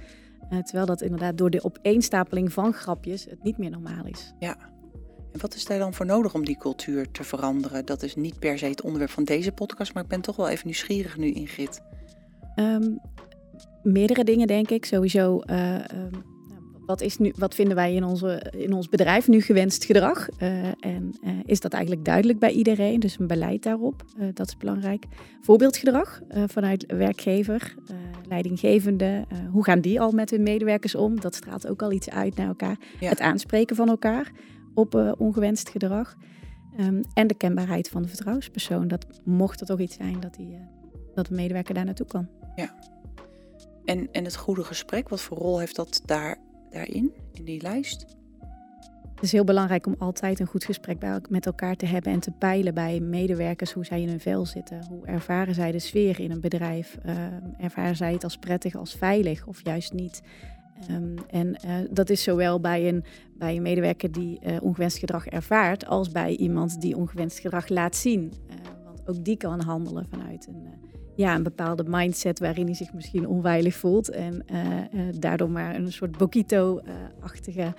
terwijl 0.64 0.86
dat 0.86 1.00
inderdaad 1.00 1.38
door 1.38 1.50
de 1.50 1.64
opeenstapeling 1.64 2.52
van 2.52 2.72
grapjes 2.72 3.24
het 3.24 3.42
niet 3.42 3.58
meer 3.58 3.70
normaal 3.70 4.06
is. 4.06 4.34
Ja, 4.38 4.56
en 5.32 5.40
wat 5.40 5.54
is 5.54 5.64
daar 5.64 5.78
dan 5.78 5.94
voor 5.94 6.06
nodig 6.06 6.34
om 6.34 6.44
die 6.44 6.58
cultuur 6.58 7.10
te 7.10 7.24
veranderen? 7.24 7.84
Dat 7.84 8.02
is 8.02 8.14
niet 8.14 8.38
per 8.38 8.58
se 8.58 8.66
het 8.66 8.82
onderwerp 8.82 9.10
van 9.10 9.24
deze 9.24 9.52
podcast, 9.52 9.94
maar 9.94 10.02
ik 10.02 10.08
ben 10.08 10.20
toch 10.20 10.36
wel 10.36 10.48
even 10.48 10.66
nieuwsgierig 10.66 11.16
nu, 11.16 11.30
Ingrid. 11.30 11.80
Um, 12.56 13.00
meerdere 13.82 14.24
dingen, 14.24 14.46
denk 14.46 14.70
ik. 14.70 14.84
Sowieso, 14.84 15.42
uh, 15.46 15.74
um, 15.74 16.10
wat, 16.86 17.00
is 17.00 17.18
nu, 17.18 17.32
wat 17.36 17.54
vinden 17.54 17.76
wij 17.76 17.94
in, 17.94 18.04
onze, 18.04 18.52
in 18.56 18.72
ons 18.72 18.88
bedrijf 18.88 19.28
nu 19.28 19.40
gewenst 19.40 19.84
gedrag? 19.84 20.28
Uh, 20.42 20.66
en 20.66 21.18
uh, 21.24 21.30
is 21.44 21.60
dat 21.60 21.72
eigenlijk 21.72 22.04
duidelijk 22.04 22.38
bij 22.38 22.50
iedereen? 22.50 23.00
Dus 23.00 23.18
een 23.18 23.26
beleid 23.26 23.62
daarop, 23.62 24.04
dat 24.34 24.46
is 24.46 24.56
belangrijk. 24.56 25.04
Voorbeeldgedrag 25.40 26.20
vanuit 26.46 26.84
werkgever, 26.86 27.74
leidinggevende. 28.28 29.24
hoe 29.50 29.64
gaan 29.64 29.80
die 29.80 30.00
al 30.00 30.10
met 30.10 30.30
hun 30.30 30.42
medewerkers 30.42 30.94
om? 30.94 31.20
Dat 31.20 31.34
straalt 31.34 31.68
ook 31.68 31.82
al 31.82 31.92
iets 31.92 32.10
uit 32.10 32.36
naar 32.36 32.48
elkaar. 32.48 32.78
Ja. 33.00 33.08
Het 33.08 33.20
aanspreken 33.20 33.76
van 33.76 33.88
elkaar 33.88 34.32
op 34.78 34.94
uh, 34.94 35.12
ongewenst 35.18 35.68
gedrag. 35.68 36.16
Um, 36.80 37.00
en 37.14 37.26
de 37.26 37.34
kenbaarheid 37.34 37.88
van 37.88 38.02
de 38.02 38.08
vertrouwenspersoon. 38.08 38.88
Dat 38.88 39.06
mocht 39.24 39.60
er 39.60 39.66
toch 39.66 39.80
iets 39.80 39.96
zijn 39.96 40.20
dat, 40.20 40.34
die, 40.34 40.52
uh, 40.52 40.60
dat 41.14 41.26
de 41.26 41.34
medewerker 41.34 41.74
daar 41.74 41.84
naartoe 41.84 42.06
kan. 42.06 42.28
Ja. 42.56 42.74
En, 43.84 44.08
en 44.12 44.24
het 44.24 44.36
goede 44.36 44.64
gesprek, 44.64 45.08
wat 45.08 45.20
voor 45.20 45.38
rol 45.38 45.58
heeft 45.58 45.76
dat 45.76 46.02
daar, 46.04 46.38
daarin, 46.70 47.12
in 47.32 47.44
die 47.44 47.62
lijst? 47.62 48.16
Het 49.14 49.26
is 49.26 49.32
heel 49.32 49.44
belangrijk 49.44 49.86
om 49.86 49.94
altijd 49.98 50.40
een 50.40 50.46
goed 50.46 50.64
gesprek 50.64 50.98
bij, 50.98 51.20
met 51.28 51.46
elkaar 51.46 51.76
te 51.76 51.86
hebben 51.86 52.12
en 52.12 52.20
te 52.20 52.30
peilen 52.30 52.74
bij 52.74 53.00
medewerkers 53.00 53.72
hoe 53.72 53.84
zij 53.84 54.02
in 54.02 54.08
hun 54.08 54.20
vel 54.20 54.46
zitten. 54.46 54.86
Hoe 54.88 55.06
ervaren 55.06 55.54
zij 55.54 55.72
de 55.72 55.78
sfeer 55.78 56.20
in 56.20 56.30
een 56.30 56.40
bedrijf? 56.40 56.98
Uh, 57.06 57.16
ervaren 57.58 57.96
zij 57.96 58.12
het 58.12 58.24
als 58.24 58.36
prettig, 58.36 58.76
als 58.76 58.94
veilig 58.94 59.46
of 59.46 59.64
juist 59.64 59.92
niet? 59.92 60.22
Um, 60.90 61.14
en 61.30 61.56
uh, 61.66 61.74
dat 61.90 62.10
is 62.10 62.22
zowel 62.22 62.60
bij 62.60 62.88
een, 62.88 63.04
bij 63.34 63.56
een 63.56 63.62
medewerker 63.62 64.12
die 64.12 64.38
uh, 64.46 64.56
ongewenst 64.62 64.98
gedrag 64.98 65.26
ervaart, 65.26 65.86
als 65.86 66.08
bij 66.08 66.36
iemand 66.36 66.80
die 66.80 66.96
ongewenst 66.96 67.38
gedrag 67.38 67.68
laat 67.68 67.96
zien. 67.96 68.32
Uh, 68.50 68.56
want 68.84 69.08
ook 69.08 69.24
die 69.24 69.36
kan 69.36 69.60
handelen 69.60 70.06
vanuit 70.10 70.46
een, 70.46 70.66
ja, 71.16 71.34
een 71.34 71.42
bepaalde 71.42 71.84
mindset 71.86 72.38
waarin 72.38 72.66
hij 72.66 72.74
zich 72.74 72.92
misschien 72.92 73.26
onveilig 73.26 73.74
voelt. 73.74 74.10
En 74.10 74.44
daardoor 75.18 75.50
maar 75.50 75.74
een 75.74 75.92
soort 75.92 76.18
Bokito-achtige 76.18 77.74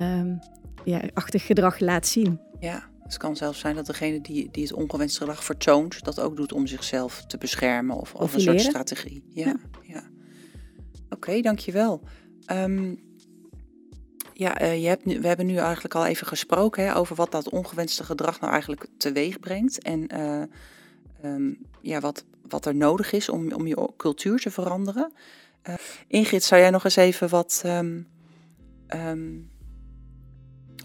um, 0.00 0.38
ja, 0.84 1.02
achtig 1.14 1.46
gedrag 1.46 1.78
laat 1.78 2.06
zien. 2.06 2.40
Ja, 2.60 2.88
het 3.02 3.16
kan 3.16 3.36
zelfs 3.36 3.58
zijn 3.58 3.74
dat 3.74 3.86
degene 3.86 4.20
die, 4.20 4.48
die 4.50 4.62
het 4.62 4.72
ongewenst 4.72 5.18
gedrag 5.18 5.44
vertoont, 5.44 6.04
dat 6.04 6.20
ook 6.20 6.36
doet 6.36 6.52
om 6.52 6.66
zichzelf 6.66 7.24
te 7.26 7.38
beschermen 7.38 7.96
of 7.96 8.14
als 8.14 8.34
een 8.34 8.40
soort 8.40 8.60
strategie. 8.60 9.24
Ja, 9.28 9.44
ja. 9.44 9.56
ja. 9.82 10.02
Oké, 11.04 11.14
okay, 11.14 11.42
dankjewel. 11.42 12.02
Um, 12.52 13.06
ja, 14.32 14.62
uh, 14.62 14.82
je 14.82 14.88
hebt 14.88 15.04
we 15.04 15.26
hebben 15.26 15.46
nu 15.46 15.56
eigenlijk 15.56 15.94
al 15.94 16.06
even 16.06 16.26
gesproken 16.26 16.84
hè, 16.84 16.96
over 16.96 17.16
wat 17.16 17.32
dat 17.32 17.48
ongewenste 17.48 18.04
gedrag 18.04 18.40
nou 18.40 18.52
eigenlijk 18.52 18.86
teweeg 18.96 19.40
brengt. 19.40 19.82
En 19.82 20.14
uh, 20.14 20.42
um, 21.24 21.58
ja, 21.80 22.00
wat, 22.00 22.24
wat 22.48 22.66
er 22.66 22.74
nodig 22.74 23.12
is 23.12 23.28
om, 23.28 23.52
om 23.52 23.66
je 23.66 23.88
cultuur 23.96 24.38
te 24.38 24.50
veranderen. 24.50 25.12
Uh, 25.68 25.74
Ingrid, 26.06 26.44
zou 26.44 26.60
jij 26.60 26.70
nog 26.70 26.84
eens 26.84 26.96
even 26.96 27.28
wat 27.28 27.62
um, 27.66 28.06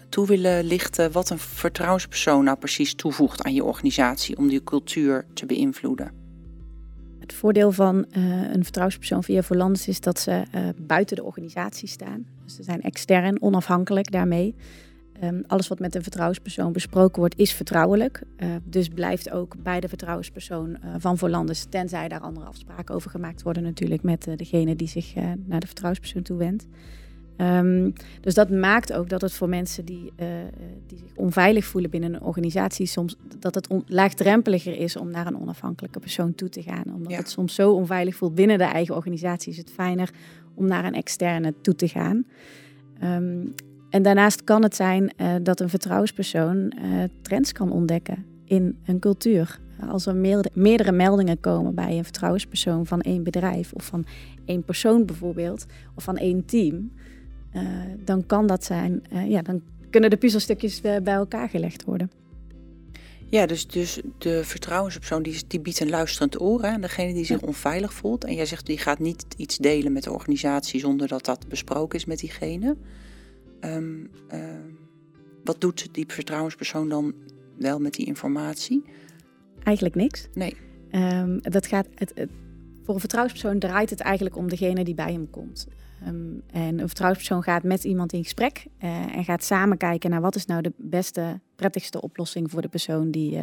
toe 0.08 0.26
willen 0.26 0.64
lichten 0.64 1.12
wat 1.12 1.30
een 1.30 1.38
vertrouwenspersoon 1.38 2.44
nou 2.44 2.58
precies 2.58 2.94
toevoegt 2.94 3.42
aan 3.42 3.54
je 3.54 3.64
organisatie 3.64 4.36
om 4.36 4.48
die 4.48 4.64
cultuur 4.64 5.26
te 5.34 5.46
beïnvloeden? 5.46 6.23
Het 7.24 7.34
voordeel 7.34 7.72
van 7.72 7.96
uh, 7.96 8.52
een 8.52 8.62
vertrouwenspersoon 8.62 9.24
via 9.24 9.42
Volandis 9.42 9.88
is 9.88 10.00
dat 10.00 10.18
ze 10.18 10.30
uh, 10.54 10.68
buiten 10.76 11.16
de 11.16 11.24
organisatie 11.24 11.88
staan. 11.88 12.26
Dus 12.44 12.54
ze 12.54 12.62
zijn 12.62 12.82
extern, 12.82 13.42
onafhankelijk 13.42 14.10
daarmee. 14.10 14.54
Um, 15.22 15.44
alles 15.46 15.68
wat 15.68 15.78
met 15.78 15.94
een 15.94 16.02
vertrouwenspersoon 16.02 16.72
besproken 16.72 17.18
wordt, 17.18 17.38
is 17.38 17.52
vertrouwelijk. 17.52 18.22
Uh, 18.36 18.48
dus 18.64 18.88
blijft 18.88 19.30
ook 19.30 19.54
bij 19.62 19.80
de 19.80 19.88
vertrouwenspersoon 19.88 20.78
van 20.98 21.18
Volandis, 21.18 21.66
tenzij 21.68 22.08
daar 22.08 22.20
andere 22.20 22.46
afspraken 22.46 22.94
over 22.94 23.10
gemaakt 23.10 23.42
worden 23.42 23.62
natuurlijk 23.62 24.02
met 24.02 24.28
degene 24.36 24.76
die 24.76 24.88
zich 24.88 25.14
naar 25.44 25.60
de 25.60 25.66
vertrouwenspersoon 25.66 26.22
toewendt. 26.22 26.66
Um, 27.38 27.92
dus 28.20 28.34
dat 28.34 28.50
maakt 28.50 28.92
ook 28.92 29.08
dat 29.08 29.20
het 29.20 29.32
voor 29.32 29.48
mensen 29.48 29.84
die, 29.84 30.12
uh, 30.20 30.26
die 30.86 30.98
zich 30.98 31.16
onveilig 31.16 31.64
voelen 31.64 31.90
binnen 31.90 32.14
een 32.14 32.22
organisatie 32.22 32.86
soms 32.86 33.16
dat 33.38 33.54
het 33.54 33.68
laagdrempeliger 33.86 34.76
is 34.76 34.96
om 34.96 35.10
naar 35.10 35.26
een 35.26 35.40
onafhankelijke 35.40 36.00
persoon 36.00 36.34
toe 36.34 36.48
te 36.48 36.62
gaan. 36.62 36.84
Omdat 36.94 37.10
ja. 37.10 37.18
het 37.18 37.30
soms 37.30 37.54
zo 37.54 37.72
onveilig 37.72 38.16
voelt 38.16 38.34
binnen 38.34 38.58
de 38.58 38.64
eigen 38.64 38.94
organisatie, 38.94 39.52
is 39.52 39.58
het 39.58 39.70
fijner 39.70 40.10
om 40.54 40.66
naar 40.66 40.84
een 40.84 40.94
externe 40.94 41.54
toe 41.60 41.74
te 41.74 41.88
gaan. 41.88 42.24
Um, 43.02 43.54
en 43.90 44.02
daarnaast 44.02 44.44
kan 44.44 44.62
het 44.62 44.74
zijn 44.74 45.12
uh, 45.16 45.34
dat 45.42 45.60
een 45.60 45.68
vertrouwenspersoon 45.68 46.56
uh, 46.56 47.02
trends 47.22 47.52
kan 47.52 47.72
ontdekken 47.72 48.24
in 48.44 48.78
een 48.86 48.98
cultuur. 48.98 49.58
Als 49.88 50.06
er 50.06 50.16
meerdere, 50.52 50.92
meldingen 50.92 51.40
komen 51.40 51.74
bij 51.74 51.96
een 51.96 52.04
vertrouwenspersoon 52.04 52.86
van 52.86 53.00
één 53.00 53.22
bedrijf 53.22 53.72
of 53.72 53.84
van 53.84 54.04
één 54.44 54.64
persoon 54.64 55.04
bijvoorbeeld, 55.04 55.66
of 55.94 56.04
van 56.04 56.16
één 56.16 56.44
team, 56.44 56.92
dan 58.04 58.26
kan 58.26 58.46
dat 58.46 58.64
zijn, 58.64 59.02
uh, 59.12 59.30
ja, 59.30 59.42
dan 59.42 59.62
kunnen 59.90 60.10
de 60.10 60.16
puzzelstukjes 60.16 60.80
uh, 60.82 60.96
bij 60.96 61.14
elkaar 61.14 61.48
gelegd 61.48 61.84
worden. 61.84 62.10
Ja, 63.30 63.46
dus, 63.46 63.66
dus 63.66 64.00
de 64.18 64.44
vertrouwenspersoon 64.44 65.22
die, 65.22 65.42
die 65.46 65.60
biedt 65.60 65.80
een 65.80 65.88
luisterend 65.88 66.40
oor 66.40 66.64
aan 66.64 66.80
degene 66.80 67.12
die 67.12 67.24
zich 67.24 67.40
ja. 67.40 67.46
onveilig 67.46 67.92
voelt. 67.92 68.24
En 68.24 68.34
jij 68.34 68.46
zegt 68.46 68.66
die 68.66 68.78
gaat 68.78 68.98
niet 68.98 69.24
iets 69.36 69.56
delen 69.56 69.92
met 69.92 70.02
de 70.02 70.12
organisatie 70.12 70.80
zonder 70.80 71.08
dat 71.08 71.24
dat 71.24 71.48
besproken 71.48 71.98
is 71.98 72.04
met 72.04 72.18
diegene. 72.18 72.76
Um, 73.60 74.10
wat 75.44 75.60
doet 75.60 75.88
die 75.92 76.04
vertrouwenspersoon 76.08 76.88
dan 76.88 77.14
wel 77.58 77.78
met 77.78 77.92
die 77.94 78.06
informatie? 78.06 78.84
Eigenlijk 79.62 79.94
niks. 79.96 80.28
Nee. 80.34 80.56
Um, 80.92 81.40
dat 81.42 81.66
gaat, 81.66 81.86
het, 81.94 82.12
het, 82.14 82.30
voor 82.84 82.94
een 82.94 83.00
vertrouwenspersoon 83.00 83.58
draait 83.58 83.90
het 83.90 84.00
eigenlijk 84.00 84.36
om 84.36 84.48
degene 84.48 84.84
die 84.84 84.94
bij 84.94 85.12
hem 85.12 85.30
komt. 85.30 85.66
Um, 86.06 86.42
en 86.50 86.78
een 86.78 86.86
vertrouwenspersoon 86.86 87.42
gaat 87.42 87.62
met 87.62 87.84
iemand 87.84 88.12
in 88.12 88.22
gesprek 88.22 88.66
uh, 88.84 89.16
en 89.16 89.24
gaat 89.24 89.44
samen 89.44 89.76
kijken 89.76 90.10
naar 90.10 90.20
wat 90.20 90.34
is 90.34 90.46
nou 90.46 90.62
de 90.62 90.72
beste, 90.76 91.40
prettigste 91.56 92.00
oplossing 92.00 92.50
voor 92.50 92.62
de 92.62 92.68
persoon 92.68 93.10
die, 93.10 93.32
uh, 93.32 93.42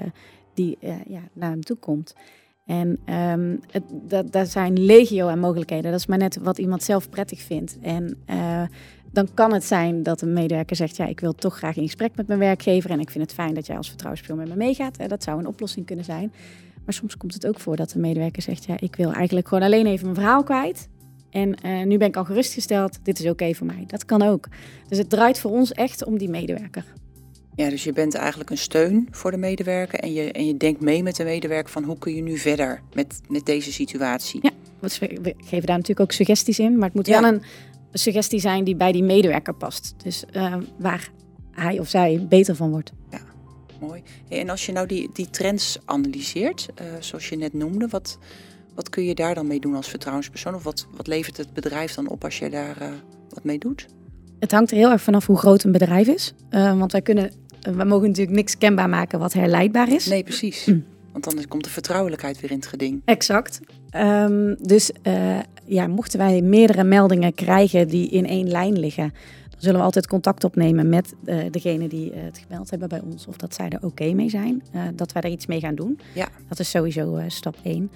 die 0.53 0.77
uh, 0.82 0.96
ja, 1.08 1.22
naar 1.34 1.50
hem 1.50 1.63
toe 1.63 1.77
komt. 1.77 2.15
En 2.65 3.00
dat, 4.08 4.32
dat 4.32 4.50
zijn 4.50 4.86
legio 4.86 5.27
aan 5.27 5.39
mogelijkheden. 5.39 5.91
Dat 5.91 6.00
is 6.00 6.06
maar 6.06 6.18
net 6.18 6.38
wat 6.38 6.58
iemand 6.58 6.84
zelf 6.84 7.10
prettig 7.10 7.41
vindt. 7.41 7.77
En 7.82 8.18
dan 9.12 9.27
kan 9.34 9.53
het 9.53 9.63
zijn 9.63 10.03
dat 10.03 10.22
een 10.22 10.34
medewerker 10.34 10.75
zegt: 10.75 10.96
Ja, 10.96 11.06
ik 11.06 11.20
wil 11.20 11.34
toch 11.34 11.58
graag 11.58 11.75
in 11.75 11.84
gesprek 11.84 12.15
met 12.15 12.27
mijn 12.27 12.39
werkgever. 12.39 12.89
En 12.89 13.00
ik 13.00 13.10
vind 13.10 13.24
het 13.24 13.34
fijn 13.34 13.53
dat 13.53 13.65
jij 13.65 13.77
als 13.77 13.88
vertrouwenspersoon 13.88 14.39
met 14.39 14.50
me 14.50 14.63
meegaat. 14.65 15.10
Dat 15.10 15.24
zou 15.24 15.39
een 15.39 15.48
oplossing 15.48 15.86
kunnen 15.86 16.06
zijn. 16.06 16.34
Maar 16.86 16.94
soms 16.94 17.18
komt 17.18 17.34
het 17.34 17.48
ook 17.48 17.60
voor 17.60 17.75
dat 17.75 17.89
de 17.89 18.00
medewerker 18.00 18.41
zegt: 18.41 18.65
Ja, 18.65 18.80
ik 18.80 18.96
wil 18.96 19.12
eigenlijk 19.13 19.48
gewoon 19.48 19.63
alleen 19.63 19.86
even 19.86 20.03
mijn 20.03 20.18
verhaal 20.18 20.44
kwijt. 20.44 20.89
En 21.32 21.56
uh, 21.66 21.84
nu 21.84 21.98
ben 21.98 22.08
ik 22.08 22.16
al 22.16 22.26
gerustgesteld, 22.26 23.00
dit 23.04 23.20
is 23.20 23.24
oké 23.24 23.32
okay 23.32 23.54
voor 23.54 23.68
mij. 23.68 23.84
Dat 23.88 24.06
kan 24.06 24.22
ook. 24.22 24.48
Dus 24.88 24.98
het 24.98 25.10
draait 25.10 25.40
voor 25.40 25.52
ons 25.52 25.72
echt 25.72 26.06
om 26.06 26.18
die 26.18 26.30
medewerker. 26.30 26.86
Ja, 27.56 27.70
dus 27.70 27.84
je 27.84 27.94
bent 27.94 28.16
eigenlijk 28.16 28.50
een 28.50 28.58
steun 28.58 29.08
voor 29.12 29.32
de 29.32 29.38
medewerker 29.38 30.00
en 30.00 30.14
je, 30.14 30.32
en 30.32 30.46
je 30.46 30.58
denkt 30.58 30.82
mee 30.82 31.04
met 31.04 31.16
de 31.16 31.24
medewerker 31.24 31.72
van 31.72 31.84
hoe 31.84 31.98
kun 31.98 32.16
je 32.16 32.22
nu 32.22 32.38
verder 32.38 32.82
met, 32.94 33.22
met 33.28 33.46
deze 33.46 33.74
situatie. 33.74 34.40
Ja, 34.44 34.52
we 34.80 35.36
geven 35.38 35.66
daar 35.66 35.78
natuurlijk 35.78 36.00
ook 36.00 36.12
suggesties 36.12 36.60
in, 36.60 36.78
maar 36.78 36.88
het 36.88 36.94
moet 36.94 37.08
ja. 37.08 37.22
wel 37.22 37.32
een 37.34 37.42
suggestie 37.94 38.40
zijn 38.40 38.64
die 38.64 38.76
bij 38.76 38.92
die 38.92 39.04
medewerker 39.04 39.54
past. 39.54 39.94
Dus 40.04 40.24
uh, 40.34 40.56
waar 40.78 41.12
hij 41.52 41.80
of 41.80 41.90
zij 41.90 42.26
beter 42.30 42.56
van 42.56 42.70
wordt. 42.70 42.92
Ja, 43.10 43.22
mooi. 43.80 44.02
En 44.30 44.50
als 44.50 44.66
je 44.66 44.72
nou 44.72 44.88
die, 44.88 45.10
die 45.14 45.30
trends 45.30 45.80
analyseert, 45.86 46.68
uh, 46.82 46.88
zoals 47.00 47.30
je 47.30 47.36
net 47.36 47.54
noemde, 47.54 47.88
wat, 47.88 48.18
wat 48.82 48.90
kun 48.90 49.04
je 49.04 49.16
daar 49.16 49.36
dan 49.36 49.48
mee 49.48 49.60
doen 49.60 49.76
als 49.76 49.90
vertrouwenspersoon? 49.90 50.56
Of 50.56 50.64
wat, 50.64 50.88
wat 50.96 51.08
levert 51.08 51.38
het 51.38 51.54
bedrijf 51.54 51.94
dan 51.94 52.08
op 52.08 52.24
als 52.24 52.40
je 52.40 52.50
daar 52.50 52.82
uh, 52.82 52.88
wat 53.30 53.44
mee 53.44 53.58
doet? 53.58 53.86
Het 54.40 54.52
hangt 54.52 54.72
er 54.72 54.78
heel 54.78 54.92
erg 54.92 55.02
vanaf 55.02 55.26
hoe 55.26 55.38
groot 55.38 55.64
een 55.64 55.72
bedrijf 55.72 56.08
is. 56.08 56.34
Uh, 56.52 56.78
want 56.80 56.92
wij 56.92 57.02
kunnen, 57.02 57.32
we 57.62 57.84
mogen 57.84 58.08
natuurlijk 58.08 58.36
niks 58.36 58.58
kenbaar 58.58 58.90
maken 58.90 59.20
wat 59.20 59.34
herleidbaar 59.34 59.92
is. 59.94 60.08
Nee, 60.08 60.24
precies. 60.24 60.66
Hm. 60.66 60.80
Want 61.12 61.24
dan 61.24 61.48
komt 61.48 61.64
de 61.64 61.70
vertrouwelijkheid 61.70 62.42
weer 62.42 62.52
in 62.52 62.58
het 62.58 62.68
geding. 62.68 63.02
Exact. 63.06 63.60
Um, 63.96 64.56
dus 64.60 64.92
ja, 65.66 65.88
mochten 65.88 66.20
wij 66.20 66.42
meerdere 66.42 66.84
meldingen 66.84 67.34
krijgen 67.34 67.88
die 67.88 68.10
in 68.10 68.26
één 68.26 68.48
lijn 68.48 68.80
liggen, 68.80 69.14
dan 69.50 69.60
zullen 69.60 69.80
we 69.80 69.86
altijd 69.86 70.08
contact 70.08 70.44
opnemen 70.44 70.90
met 70.90 71.14
degene 71.52 71.88
die 71.88 72.12
het 72.14 72.42
gemeld 72.48 72.70
hebben 72.70 72.90
bij 72.90 73.02
ons. 73.02 73.28
Of 73.28 73.38
dat 73.38 73.54
zij 73.54 73.70
er 73.70 73.76
oké 73.76 73.86
okay 73.86 74.12
mee 74.12 74.30
zijn. 74.30 74.64
dat 74.96 75.12
wij 75.12 75.22
er 75.22 75.30
iets 75.30 75.46
mee 75.46 75.60
gaan 75.60 75.76
doen. 75.76 76.00
Ja. 76.14 76.28
Dat 76.48 76.60
is 76.60 76.70
sowieso 76.70 77.20
stap 77.28 77.56
één. 77.64 77.92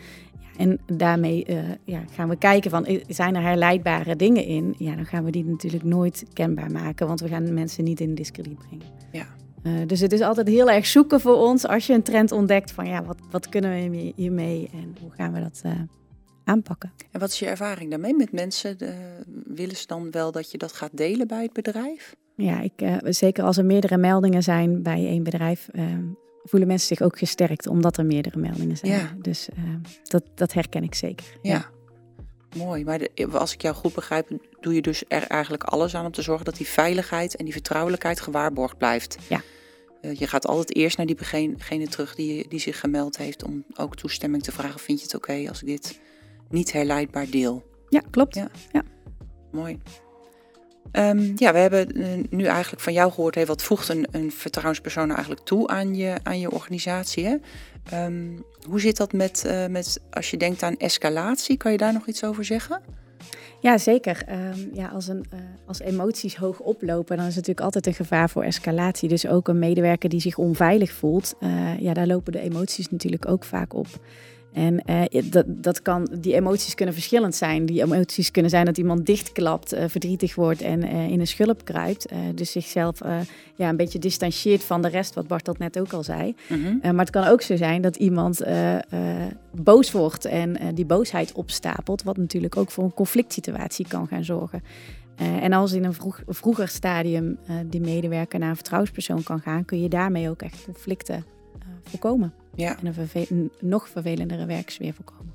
En 0.58 0.80
daarmee 0.86 1.46
uh, 1.50 1.58
ja, 1.84 2.04
gaan 2.12 2.30
we 2.30 2.38
kijken 2.38 2.72
van, 2.72 2.88
zijn 3.08 3.36
er 3.36 3.42
herleidbare 3.42 4.16
dingen 4.16 4.46
in? 4.46 4.76
Ja, 4.78 4.96
dan 4.96 5.06
gaan 5.06 5.24
we 5.24 5.32
die 5.32 5.46
natuurlijk 5.46 5.84
nooit 5.84 6.26
kenbaar 6.34 6.72
maken, 6.72 7.08
want 7.08 7.20
we 7.20 7.28
gaan 7.28 7.54
mensen 7.54 7.84
niet 7.84 8.00
in 8.00 8.16
discrediet 8.16 8.58
brengen. 8.58 8.86
Ja. 9.12 9.26
Uh, 9.64 9.88
dus 9.88 10.00
het 10.00 10.12
is 10.12 10.22
altijd 10.22 10.48
heel 10.48 10.70
erg 10.70 10.86
zoeken 10.86 11.20
voor 11.20 11.36
ons 11.36 11.68
als 11.68 11.88
je 11.88 11.94
een 11.94 12.04
trend 12.04 12.32
ontdekt 12.32 12.72
van, 12.72 12.88
ja, 12.88 13.04
wat, 13.04 13.18
wat 13.32 13.50
kunnen 13.50 13.92
we 13.92 14.14
hiermee 14.16 14.70
en 14.74 14.96
hoe 15.02 15.12
gaan 15.12 15.34
we 15.34 15.40
dat 15.40 15.62
uh, 15.66 15.72
aanpakken? 16.44 16.92
En 17.12 17.20
wat 17.20 17.30
is 17.30 17.40
je 17.40 17.46
ervaring 17.46 17.90
daarmee 17.90 18.16
met 18.16 18.32
mensen? 18.32 18.78
De, 18.78 18.94
willen 19.46 19.76
ze 19.76 19.88
dan 19.88 20.12
wel 20.12 20.32
dat 20.32 20.52
je 20.52 20.58
dat 20.58 20.74
gaat 20.74 20.98
delen 20.98 21.28
bij 21.28 21.44
het 21.44 21.54
bedrijf? 21.54 22.16
Ja, 22.36 22.62
ik, 22.62 22.74
zeker 23.04 23.44
als 23.44 23.58
er 23.58 23.66
meerdere 23.66 23.98
meldingen 23.98 24.44
zijn 24.44 24.84
bij 24.84 25.06
één 25.08 25.24
bedrijf, 25.24 25.70
voelen 26.46 26.68
mensen 26.68 26.88
zich 26.88 27.06
ook 27.06 27.18
gesterkt 27.18 27.68
omdat 27.68 27.98
er 27.98 28.06
meerdere 28.06 28.40
meldingen 28.40 28.78
zijn. 28.78 28.92
Ja. 28.92 29.16
Dus 29.22 29.50
uh, 29.58 29.76
dat, 30.04 30.24
dat 30.36 30.54
herken 30.54 30.84
ik 30.84 30.96
zeker. 30.96 31.26
Ja, 31.42 31.54
ja. 31.54 31.70
mooi. 32.58 32.84
Maar 32.84 33.00
de, 33.00 33.28
als 33.32 33.54
ik 33.54 33.62
jou 33.62 33.76
goed 33.76 33.94
begrijp, 33.94 34.30
doe 34.62 34.74
je 34.74 34.82
dus 34.82 35.04
er 35.08 35.24
eigenlijk 35.24 35.64
alles 35.64 35.96
aan 35.96 36.06
om 36.06 36.12
te 36.12 36.22
zorgen 36.22 36.46
dat 36.46 36.58
die 36.58 36.68
veiligheid 36.68 37.36
en 37.36 37.44
die 37.44 37.54
vertrouwelijkheid 37.54 38.20
gewaarborgd 38.20 38.78
blijft. 38.78 39.18
Ja. 39.30 39.42
Uh, 40.02 40.16
je 40.16 40.28
gaat 40.28 40.48
altijd 40.48 40.76
eerst 40.76 40.98
naar 40.98 41.06
diegene 41.06 41.88
terug 41.88 42.16
die, 42.16 42.48
die 42.48 42.60
zich 42.60 42.80
gemeld 42.80 43.18
heeft 43.18 43.44
om 43.44 43.66
ook 43.76 43.96
toestemming 43.96 44.44
te 44.44 44.52
vragen. 44.52 44.80
Vind 44.80 45.00
je 45.00 45.06
het 45.06 45.16
oké 45.16 45.32
okay 45.32 45.48
als 45.48 45.62
ik 45.62 45.68
dit 45.68 46.00
niet 46.50 46.72
herleidbaar 46.72 47.30
deel? 47.30 47.64
Ja, 47.90 48.02
klopt. 48.10 48.36
Ja. 48.36 48.50
ja. 48.72 48.84
Mooi. 49.52 49.80
Um, 50.92 51.34
ja, 51.36 51.54
we 51.54 51.60
hebben 51.60 51.98
uh, 51.98 52.08
nu 52.30 52.44
eigenlijk 52.44 52.84
van 52.84 52.94
jou 52.94 53.12
gehoord, 53.12 53.36
hey, 53.36 53.46
wat 53.46 53.64
voegt 53.64 53.90
een, 53.90 54.08
een 54.12 54.32
vertrouwenspersoon 54.32 55.12
eigenlijk 55.12 55.42
toe 55.42 55.68
aan 55.68 55.96
je, 55.96 56.16
aan 56.24 56.40
je 56.40 56.52
organisatie? 56.52 57.26
Hè? 57.26 57.36
Um, 58.06 58.44
hoe 58.68 58.80
zit 58.80 58.98
dat 58.98 59.14
met, 59.14 59.44
uh, 59.48 59.66
met, 59.66 60.02
als 60.12 60.32
je 60.32 60.38
denkt 60.38 60.64
aan 60.64 60.78
escalatie, 60.78 61.58
kan 61.58 61.72
je 61.72 61.78
daar 61.78 61.94
nog 61.94 62.08
iets 62.08 62.24
over 62.24 62.46
zeggen? 62.46 62.82
Ja, 63.60 63.78
zeker. 63.78 64.24
Ehm, 64.28 64.60
ja, 64.74 64.88
als, 64.88 65.08
een, 65.08 65.26
uh, 65.34 65.40
als 65.66 65.80
emoties 65.80 66.36
hoog 66.36 66.60
oplopen, 66.60 67.18
dan 67.18 67.26
is 67.26 67.36
het 67.36 67.48
natuurlijk 67.48 67.66
altijd 67.66 67.88
een 67.88 68.06
gevaar 68.06 68.30
voor 68.30 68.44
escalatie. 68.44 69.10
Dus 69.10 69.28
ook 69.28 69.48
een 69.48 69.60
medewerker 69.60 70.10
die 70.10 70.22
zich 70.22 70.38
onveilig 70.38 70.92
voelt, 70.92 71.36
ja, 71.80 71.94
daar 71.94 72.08
lopen 72.08 72.32
de 72.32 72.40
emoties 72.40 72.90
natuurlijk 72.90 73.28
ook 73.28 73.44
vaak 73.44 73.74
op. 73.74 73.88
En 74.56 74.82
uh, 74.86 75.32
dat, 75.32 75.46
dat 75.48 75.82
kan, 75.82 76.08
die 76.20 76.34
emoties 76.34 76.76
kunnen 76.76 76.94
verschillend 76.94 77.36
zijn. 77.36 77.66
Die 77.66 77.84
emoties 77.84 78.32
kunnen 78.32 78.52
zijn 78.52 78.66
dat 78.66 78.78
iemand 78.78 79.06
dichtklapt, 79.06 79.74
uh, 79.74 79.84
verdrietig 79.88 80.36
wordt 80.36 80.62
en 80.62 80.84
uh, 80.86 81.08
in 81.08 81.20
een 81.20 81.28
schulp 81.28 81.66
kruipt. 81.66 82.08
dus 82.36 82.52
zichzelf 82.52 83.00
ja, 83.56 83.70
een 83.70 83.78
beetje 83.78 84.00
distancieert 84.00 84.64
van 84.64 84.82
de 84.82 84.88
rest, 84.88 85.14
wat 85.14 85.28
Bart 85.28 85.46
dat 85.46 85.58
net 85.58 85.80
ook 85.80 85.94
al 85.94 86.04
zei. 86.04 86.36
Mm 86.48 86.64
-hmm. 86.64 86.80
maar 86.82 87.06
het 87.06 87.10
kan 87.10 87.28
ook 87.28 87.42
zo 87.42 87.56
zijn 87.56 87.82
dat 87.82 87.96
iemand 87.96 88.42
boos 89.52 89.92
wordt 89.92 90.26
en 90.26 90.58
die 90.74 90.86
boosheid 90.86 91.32
opstapelt, 91.32 92.04
wat 92.04 92.18
natuurlijk 92.18 92.58
ook 92.58 92.72
voor 92.72 92.84
een 92.84 92.94
conflict 92.94 93.34
situatie 93.34 93.88
kan 93.88 94.08
gaan 94.08 94.24
zorgen. 94.24 94.64
en 95.18 95.54
als 95.54 95.72
in 95.72 95.84
een 95.84 95.94
vroeg, 95.94 96.22
vroeger 96.28 96.68
stadium 96.68 97.38
die 97.66 97.82
medewerker 97.82 98.40
naar 98.40 98.50
een 98.50 98.56
vertrouwenspersoon 98.56 99.24
kan 99.24 99.40
gaan, 99.40 99.66
kun 99.66 99.82
je 99.82 99.90
daarmee 99.90 100.30
ook 100.30 100.42
echt 100.42 100.66
conflicten 100.66 101.26
voorkomen. 101.84 102.34
Ja. 102.56 102.78
En 102.84 102.96
een, 103.14 103.52
nog 103.60 103.90
vervelendere 103.90 104.46
werksfeer 104.46 104.94
voorkomen. 104.94 105.34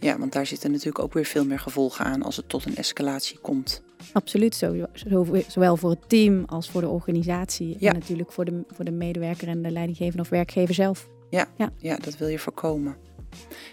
Ja, 0.00 0.18
want 0.18 0.32
daar 0.32 0.46
zitten 0.46 0.70
natuurlijk 0.70 0.98
ook 0.98 1.12
weer 1.12 1.24
veel 1.24 1.44
meer 1.44 1.58
gevolgen 1.58 2.04
aan 2.04 2.22
als 2.22 2.36
het 2.36 2.48
tot 2.48 2.64
een 2.64 2.76
escalatie 2.76 3.38
komt. 3.38 3.82
Absoluut, 4.12 4.54
zo, 4.54 4.86
zo, 4.92 5.26
zowel 5.48 5.76
voor 5.76 5.90
het 5.90 6.08
team 6.08 6.44
als 6.46 6.70
voor 6.70 6.80
de 6.80 6.88
organisatie. 6.88 7.76
Ja. 7.78 7.92
En 7.92 7.98
natuurlijk 7.98 8.32
voor 8.32 8.44
de, 8.44 8.62
voor 8.68 8.84
de 8.84 8.90
medewerker 8.90 9.48
en 9.48 9.62
de 9.62 9.70
leidinggevende 9.70 10.22
of 10.22 10.28
werkgever 10.28 10.74
zelf. 10.74 11.08
Ja, 11.30 11.48
ja. 11.56 11.72
ja 11.76 11.96
dat 11.96 12.16
wil 12.16 12.28
je 12.28 12.38
voorkomen. 12.38 12.96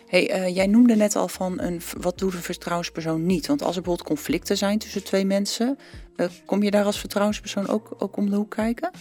Hey, 0.07 0.47
uh, 0.47 0.55
jij 0.55 0.67
noemde 0.67 0.95
net 0.95 1.15
al 1.15 1.27
van 1.27 1.59
een, 1.59 1.81
wat 1.99 2.17
doet 2.17 2.33
een 2.33 2.41
vertrouwenspersoon 2.41 3.25
niet? 3.25 3.47
Want 3.47 3.61
als 3.61 3.75
er 3.75 3.81
bijvoorbeeld 3.81 4.07
conflicten 4.07 4.57
zijn 4.57 4.79
tussen 4.79 5.03
twee 5.03 5.25
mensen, 5.25 5.77
uh, 6.15 6.27
kom 6.45 6.63
je 6.63 6.71
daar 6.71 6.85
als 6.85 6.99
vertrouwenspersoon 6.99 7.67
ook, 7.67 7.95
ook 7.97 8.17
om 8.17 8.29
de 8.29 8.35
hoek 8.35 8.49
kijken? 8.49 8.91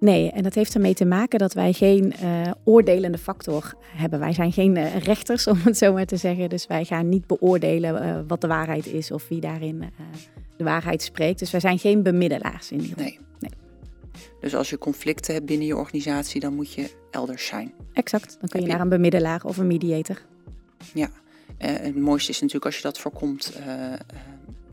Nee, 0.00 0.30
en 0.30 0.42
dat 0.42 0.54
heeft 0.54 0.74
ermee 0.74 0.94
te 0.94 1.04
maken 1.04 1.38
dat 1.38 1.52
wij 1.52 1.72
geen 1.72 2.12
uh, 2.22 2.50
oordelende 2.64 3.18
factor 3.18 3.74
hebben. 3.96 4.18
Wij 4.18 4.32
zijn 4.32 4.52
geen 4.52 4.76
uh, 4.76 4.96
rechters, 4.96 5.46
om 5.52 5.58
het 5.64 5.78
zo 5.78 5.92
maar 5.92 6.06
te 6.06 6.16
zeggen. 6.16 6.48
Dus 6.48 6.66
wij 6.66 6.84
gaan 6.84 7.08
niet 7.08 7.26
beoordelen 7.26 8.02
uh, 8.02 8.20
wat 8.26 8.40
de 8.40 8.46
waarheid 8.46 8.86
is 8.86 9.10
of 9.10 9.28
wie 9.28 9.40
daarin 9.40 9.84
de 10.56 10.64
waarheid 10.64 11.02
spreekt. 11.02 11.38
Dus 11.38 11.50
wij 11.50 11.60
zijn 11.60 11.78
geen 11.78 12.02
bemiddelaars 12.02 12.70
in 12.70 12.78
die 12.78 12.92
nee. 12.96 13.18
nee. 13.38 13.50
Dus 14.40 14.54
als 14.54 14.70
je 14.70 14.78
conflicten 14.78 15.34
hebt 15.34 15.46
binnen 15.46 15.66
je 15.66 15.76
organisatie, 15.76 16.40
dan 16.40 16.54
moet 16.54 16.72
je 16.72 16.90
elders 17.10 17.46
zijn. 17.46 17.72
Exact, 17.92 18.36
dan 18.40 18.48
kun 18.48 18.60
je, 18.60 18.66
je 18.66 18.72
naar 18.72 18.80
een 18.80 18.88
bemiddelaar 18.88 19.44
of 19.44 19.56
een 19.56 19.66
mediator. 19.66 20.22
Ja, 20.94 21.10
het 21.56 21.96
mooiste 21.96 22.30
is 22.30 22.40
natuurlijk 22.40 22.66
als 22.66 22.76
je 22.76 22.82
dat 22.82 22.98
voorkomt 22.98 23.52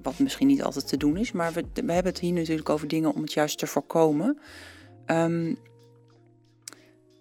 wat 0.01 0.19
misschien 0.19 0.48
niet 0.48 0.63
altijd 0.63 0.88
te 0.88 0.98
doen 0.98 1.17
is. 1.17 1.31
Maar 1.31 1.53
we, 1.53 1.63
we 1.74 1.91
hebben 1.91 2.12
het 2.12 2.22
hier 2.22 2.34
natuurlijk 2.34 2.69
over 2.69 2.88
dingen 2.88 3.13
om 3.13 3.22
het 3.22 3.34
juist 3.34 3.57
te 3.57 3.67
voorkomen. 3.67 4.38
Um, 5.12 5.58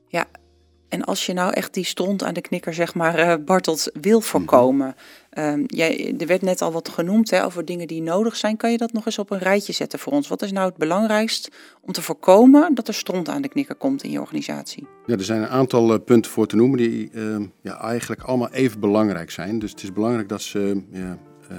ja, 0.09 0.27
en 0.89 1.05
als 1.05 1.27
je 1.27 1.33
nou 1.33 1.53
echt 1.53 1.75
die 1.75 1.85
stond 1.85 2.23
aan 2.23 2.35
de 2.35 2.41
knikker, 2.41 2.75
zeg 2.75 2.95
maar, 2.95 3.19
uh, 3.19 3.45
Bartels 3.45 3.91
wil 4.01 4.21
voorkomen. 4.21 4.95
Um, 5.39 5.65
jij, 5.67 6.15
er 6.19 6.27
werd 6.27 6.43
net 6.43 6.63
al 6.63 6.73
wat 6.73 6.89
genoemd 6.89 7.31
hè, 7.31 7.45
over 7.45 7.65
dingen 7.65 7.87
die 7.87 8.03
nodig 8.03 8.37
zijn. 8.37 8.57
Kan 8.57 8.71
je 8.71 8.79
dat 8.79 8.93
nog 8.93 9.07
eens 9.07 9.19
op 9.19 9.31
een 9.31 9.39
rijtje 9.39 9.73
zetten 9.73 9.99
voor 9.99 10.13
ons? 10.13 10.29
Wat 10.29 10.43
is 10.43 10.53
nou 10.53 10.69
het 10.69 10.77
belangrijkst 10.77 11.51
om 11.81 11.93
te 11.93 12.03
voorkomen 12.03 12.75
dat 12.75 12.89
er 12.89 12.95
stront 12.95 13.29
aan 13.29 13.43
de 13.43 13.49
knikker 13.49 13.75
komt 13.75 14.03
in 14.03 14.11
je 14.11 14.21
organisatie? 14.21 14.87
Ja, 15.07 15.15
er 15.15 15.25
zijn 15.25 15.43
een 15.43 15.49
aantal 15.49 15.93
uh, 15.93 15.99
punten 16.05 16.31
voor 16.31 16.47
te 16.47 16.57
noemen 16.57 16.79
die 16.79 17.11
uh, 17.13 17.37
ja, 17.63 17.81
eigenlijk 17.81 18.23
allemaal 18.23 18.51
even 18.51 18.81
belangrijk 18.81 19.31
zijn. 19.31 19.59
Dus 19.59 19.71
het 19.71 19.83
is 19.83 19.93
belangrijk 19.93 20.29
dat 20.29 20.43
ze 20.43 20.83
uh, 20.93 21.11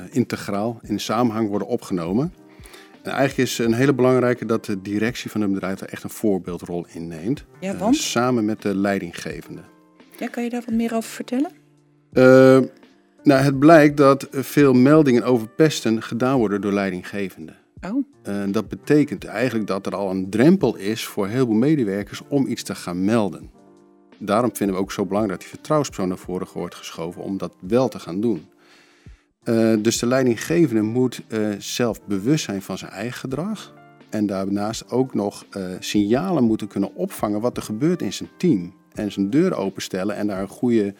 integraal 0.09 0.79
in 0.81 0.99
samenhang 0.99 1.49
worden 1.49 1.67
opgenomen. 1.67 2.33
En 3.07 3.13
eigenlijk 3.13 3.49
is 3.49 3.57
een 3.57 3.73
hele 3.73 3.93
belangrijke 3.93 4.45
dat 4.45 4.65
de 4.65 4.81
directie 4.81 5.31
van 5.31 5.41
het 5.41 5.53
bedrijf 5.53 5.81
er 5.81 5.89
echt 5.89 6.03
een 6.03 6.09
voorbeeldrol 6.09 6.85
in 6.91 7.07
neemt. 7.07 7.45
Ja, 7.59 7.77
want? 7.77 7.95
Uh, 7.95 8.01
samen 8.01 8.45
met 8.45 8.61
de 8.61 8.75
leidinggevende. 8.75 9.61
Ja, 10.17 10.27
kan 10.27 10.43
je 10.43 10.49
daar 10.49 10.63
wat 10.65 10.75
meer 10.75 10.93
over 10.95 11.09
vertellen? 11.09 11.51
Uh, 12.13 12.23
nou, 13.23 13.41
het 13.41 13.59
blijkt 13.59 13.97
dat 13.97 14.27
veel 14.31 14.73
meldingen 14.73 15.23
over 15.23 15.47
pesten 15.47 16.01
gedaan 16.01 16.37
worden 16.37 16.61
door 16.61 16.71
leidinggevenden. 16.71 17.55
Oh. 17.81 18.05
Uh, 18.27 18.43
dat 18.47 18.67
betekent 18.67 19.25
eigenlijk 19.25 19.67
dat 19.67 19.85
er 19.85 19.95
al 19.95 20.09
een 20.09 20.29
drempel 20.29 20.75
is 20.75 21.05
voor 21.05 21.27
heel 21.27 21.45
veel 21.45 21.55
medewerkers 21.55 22.21
om 22.27 22.47
iets 22.47 22.63
te 22.63 22.75
gaan 22.75 23.05
melden. 23.05 23.49
Daarom 24.17 24.55
vinden 24.55 24.75
we 24.75 24.81
ook 24.81 24.91
zo 24.91 25.05
belangrijk 25.05 25.39
dat 25.39 25.49
die 25.49 25.57
vertrouwenspersoon 25.57 26.09
naar 26.09 26.17
voren 26.17 26.47
wordt 26.53 26.75
geschoven 26.75 27.21
om 27.21 27.37
dat 27.37 27.55
wel 27.59 27.87
te 27.87 27.99
gaan 27.99 28.21
doen. 28.21 28.47
Uh, 29.49 29.73
dus 29.79 29.99
de 29.99 30.07
leidinggevende 30.07 30.81
moet 30.81 31.21
uh, 31.27 31.47
zelf 31.57 32.05
bewust 32.05 32.43
zijn 32.43 32.61
van 32.61 32.77
zijn 32.77 32.91
eigen 32.91 33.19
gedrag. 33.19 33.73
En 34.09 34.25
daarnaast 34.25 34.91
ook 34.91 35.13
nog 35.13 35.45
uh, 35.57 35.63
signalen 35.79 36.43
moeten 36.43 36.67
kunnen 36.67 36.95
opvangen 36.95 37.41
wat 37.41 37.57
er 37.57 37.63
gebeurt 37.63 38.01
in 38.01 38.13
zijn 38.13 38.29
team. 38.37 38.73
En 38.93 39.11
zijn 39.11 39.29
deur 39.29 39.55
openstellen 39.55 40.15
en 40.15 40.27
daar 40.27 40.41
een 40.41 40.47
goede 40.47 40.93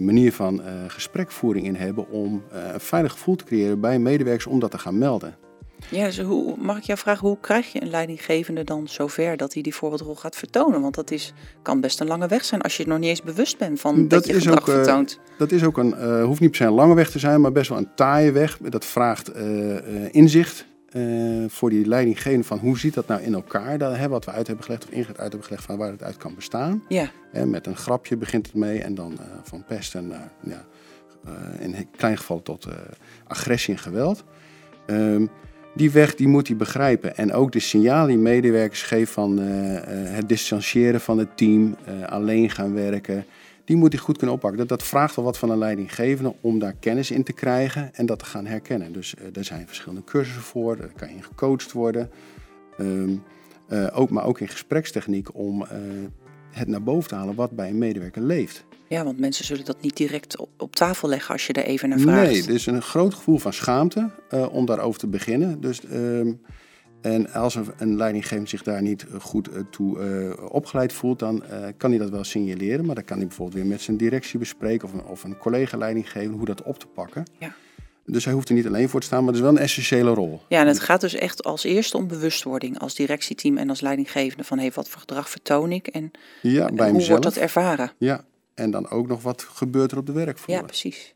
manier 0.00 0.32
van 0.32 0.60
gesprekvoering 0.88 1.66
in 1.66 1.74
hebben 1.74 2.10
om 2.10 2.42
een 2.50 2.80
veilig 2.80 3.12
gevoel 3.12 3.36
te 3.36 3.44
creëren 3.44 3.80
bij 3.80 3.98
medewerkers 3.98 4.46
om 4.46 4.58
dat 4.60 4.70
te 4.70 4.78
gaan 4.78 4.98
melden. 4.98 5.34
Ja, 5.90 6.04
dus 6.04 6.20
hoe, 6.20 6.54
mag 6.58 6.76
ik 6.76 6.82
jou 6.82 6.98
vragen, 6.98 7.28
hoe 7.28 7.38
krijg 7.40 7.72
je 7.72 7.82
een 7.82 7.90
leidinggevende 7.90 8.64
dan 8.64 8.88
zover 8.88 9.36
dat 9.36 9.54
hij 9.54 9.62
die 9.62 9.74
voorbeeldrol 9.74 10.14
gaat 10.14 10.36
vertonen? 10.36 10.80
Want 10.80 10.94
dat 10.94 11.10
is, 11.10 11.32
kan 11.62 11.80
best 11.80 12.00
een 12.00 12.06
lange 12.06 12.26
weg 12.26 12.44
zijn 12.44 12.60
als 12.60 12.76
je 12.76 12.86
nog 12.86 12.98
niet 12.98 13.08
eens 13.08 13.22
bewust 13.22 13.58
bent 13.58 13.80
van 13.80 13.96
dat, 13.96 14.10
dat 14.10 14.26
je 14.26 14.32
gedrag 14.34 14.60
ook, 14.60 14.68
uh, 14.68 14.74
vertoont. 14.74 15.20
Dat 15.38 15.52
is 15.52 15.64
ook 15.64 15.78
een, 15.78 15.94
uh, 15.98 16.24
hoeft 16.24 16.40
niet 16.40 16.50
per 16.50 16.58
se 16.58 16.64
een 16.64 16.72
lange 16.72 16.94
weg 16.94 17.10
te 17.10 17.18
zijn, 17.18 17.40
maar 17.40 17.52
best 17.52 17.68
wel 17.68 17.78
een 17.78 17.94
taaie 17.94 18.32
weg. 18.32 18.58
Dat 18.58 18.84
vraagt 18.84 19.36
uh, 19.36 19.78
inzicht 20.10 20.66
voor 21.46 21.70
die 21.70 21.86
leidinggevende 21.86 22.44
van 22.44 22.58
hoe 22.58 22.78
ziet 22.78 22.94
dat 22.94 23.06
nou 23.06 23.22
in 23.22 23.34
elkaar? 23.34 23.78
Dat, 23.78 23.96
hè, 23.96 24.08
wat 24.08 24.24
we 24.24 24.30
uit 24.30 24.46
hebben 24.46 24.64
gelegd 24.64 24.84
of 24.84 24.90
inzicht 24.90 25.18
uit 25.18 25.28
hebben 25.28 25.44
gelegd 25.44 25.64
van 25.64 25.76
waar 25.76 25.90
het 25.90 26.02
uit 26.02 26.16
kan 26.16 26.34
bestaan. 26.34 26.82
Ja. 26.88 27.10
met 27.44 27.66
een 27.66 27.76
grapje 27.76 28.16
begint 28.16 28.46
het 28.46 28.54
mee 28.54 28.82
en 28.82 28.94
dan 28.94 29.18
van 29.42 29.64
pesten 29.64 30.06
naar, 30.06 30.32
ja, 30.40 30.64
in 31.58 31.88
klein 31.96 32.16
geval 32.16 32.42
tot 32.42 32.66
agressie 33.26 33.74
en 33.74 33.80
geweld. 33.80 34.24
Um, 34.86 35.30
die 35.74 35.90
weg 35.90 36.14
die 36.14 36.28
moet 36.28 36.48
hij 36.48 36.56
begrijpen. 36.56 37.16
En 37.16 37.32
ook 37.32 37.52
de 37.52 37.60
signalen 37.60 38.08
die 38.08 38.18
medewerkers 38.18 38.82
geven 38.82 39.12
van 39.12 39.40
uh, 39.40 39.72
uh, 39.72 39.80
het 39.88 40.28
distancieren 40.28 41.00
van 41.00 41.18
het 41.18 41.36
team, 41.36 41.76
uh, 41.88 42.06
alleen 42.06 42.50
gaan 42.50 42.74
werken, 42.74 43.24
die 43.64 43.76
moet 43.76 43.92
hij 43.92 44.02
goed 44.02 44.16
kunnen 44.16 44.36
oppakken. 44.36 44.58
Dat, 44.58 44.68
dat 44.68 44.82
vraagt 44.82 45.16
wel 45.16 45.24
wat 45.24 45.38
van 45.38 45.50
een 45.50 45.58
leidinggevende 45.58 46.34
om 46.40 46.58
daar 46.58 46.74
kennis 46.80 47.10
in 47.10 47.22
te 47.22 47.32
krijgen 47.32 47.94
en 47.94 48.06
dat 48.06 48.18
te 48.18 48.24
gaan 48.24 48.46
herkennen. 48.46 48.92
Dus 48.92 49.14
er 49.34 49.44
zijn 49.44 49.66
verschillende 49.66 50.04
cursussen 50.04 50.42
voor, 50.42 50.76
daar 50.76 50.92
kan 50.96 51.08
je 51.08 51.14
in 51.14 51.22
gecoacht 51.22 51.72
worden. 51.72 52.10
Um, 52.80 53.22
ook, 53.92 54.10
maar 54.10 54.24
ook 54.24 54.40
in 54.40 54.48
gesprekstechniek 54.48 55.28
om 55.34 55.66
het 56.50 56.68
naar 56.68 56.82
boven 56.82 57.08
te 57.08 57.14
halen 57.14 57.34
wat 57.34 57.50
bij 57.50 57.68
een 57.68 57.78
medewerker 57.78 58.22
leeft. 58.22 58.64
Ja, 58.88 59.04
want 59.04 59.18
mensen 59.18 59.44
zullen 59.44 59.64
dat 59.64 59.80
niet 59.80 59.96
direct 59.96 60.36
op, 60.56 60.76
tafel 60.76 61.08
leggen 61.08 61.32
als 61.32 61.46
je 61.46 61.52
er 61.52 61.64
even 61.64 61.88
naar 61.88 61.98
vraagt. 61.98 62.30
Nee, 62.30 62.42
er 62.42 62.50
is 62.50 62.66
een 62.66 62.82
groot 62.82 63.14
gevoel 63.14 63.38
van 63.38 63.52
schaamte 63.52 64.10
uh, 64.30 64.54
om 64.54 64.66
daarover 64.66 65.00
te 65.00 65.06
beginnen. 65.06 65.60
Dus, 65.60 65.80
um, 65.92 66.40
en 67.00 67.32
als 67.32 67.54
een, 67.54 67.66
een 67.78 67.96
leidinggevende 67.96 68.48
zich 68.48 68.62
daar 68.62 68.82
niet 68.82 69.06
goed 69.20 69.48
uh, 69.48 69.54
toe 69.70 69.98
uh, 69.98 70.52
opgeleid 70.52 70.92
voelt, 70.92 71.18
dan 71.18 71.42
kan 71.76 71.90
hij 71.90 71.98
dat 71.98 72.10
wel 72.10 72.24
signaleren. 72.24 72.84
Maar 72.84 72.94
dan 72.94 73.04
kan 73.04 73.16
hij 73.16 73.26
bijvoorbeeld 73.26 73.58
weer 73.58 73.66
met 73.66 73.80
zijn 73.80 73.96
directie 73.96 74.38
bespreken 74.38 74.88
of 74.88 74.94
een, 74.94 75.04
of 75.04 75.24
een 75.24 75.38
collega 75.38 75.76
leidinggevende 75.76 76.36
hoe 76.36 76.46
dat 76.46 76.62
op 76.62 76.78
te 76.78 76.86
pakken. 76.86 77.24
Ja. 77.38 77.54
Dus 78.06 78.24
hij 78.24 78.34
hoeft 78.34 78.48
er 78.48 78.54
niet 78.54 78.66
alleen 78.66 78.88
voor 78.88 79.00
te 79.00 79.06
staan, 79.06 79.18
maar 79.18 79.28
het 79.28 79.36
is 79.36 79.42
wel 79.42 79.50
een 79.50 79.62
essentiële 79.62 80.10
rol. 80.10 80.40
Ja, 80.48 80.60
en 80.60 80.66
het 80.66 80.80
gaat 80.80 81.00
dus 81.00 81.14
echt 81.14 81.44
als 81.44 81.64
eerste 81.64 81.96
om 81.96 82.08
bewustwording 82.08 82.78
als 82.78 82.94
directieteam 82.94 83.56
en 83.56 83.68
als 83.68 83.80
leidinggevende 83.80 84.44
van 84.44 84.58
hey, 84.58 84.70
wat 84.74 84.88
voor 84.88 85.00
gedrag 85.00 85.30
vertoon 85.30 85.72
ik 85.72 85.86
en, 85.86 86.10
ja, 86.42 86.68
en 86.68 86.74
bij 86.74 86.84
hoe 86.84 86.94
mezelf. 86.94 87.10
wordt 87.10 87.34
dat 87.34 87.42
ervaren? 87.42 87.92
Ja, 87.98 88.24
en 88.54 88.70
dan 88.70 88.88
ook 88.90 89.06
nog 89.06 89.22
wat 89.22 89.42
gebeurt 89.42 89.92
er 89.92 89.98
op 89.98 90.06
de 90.06 90.12
werkvloer. 90.12 90.56
Ja, 90.56 90.62
precies. 90.62 91.14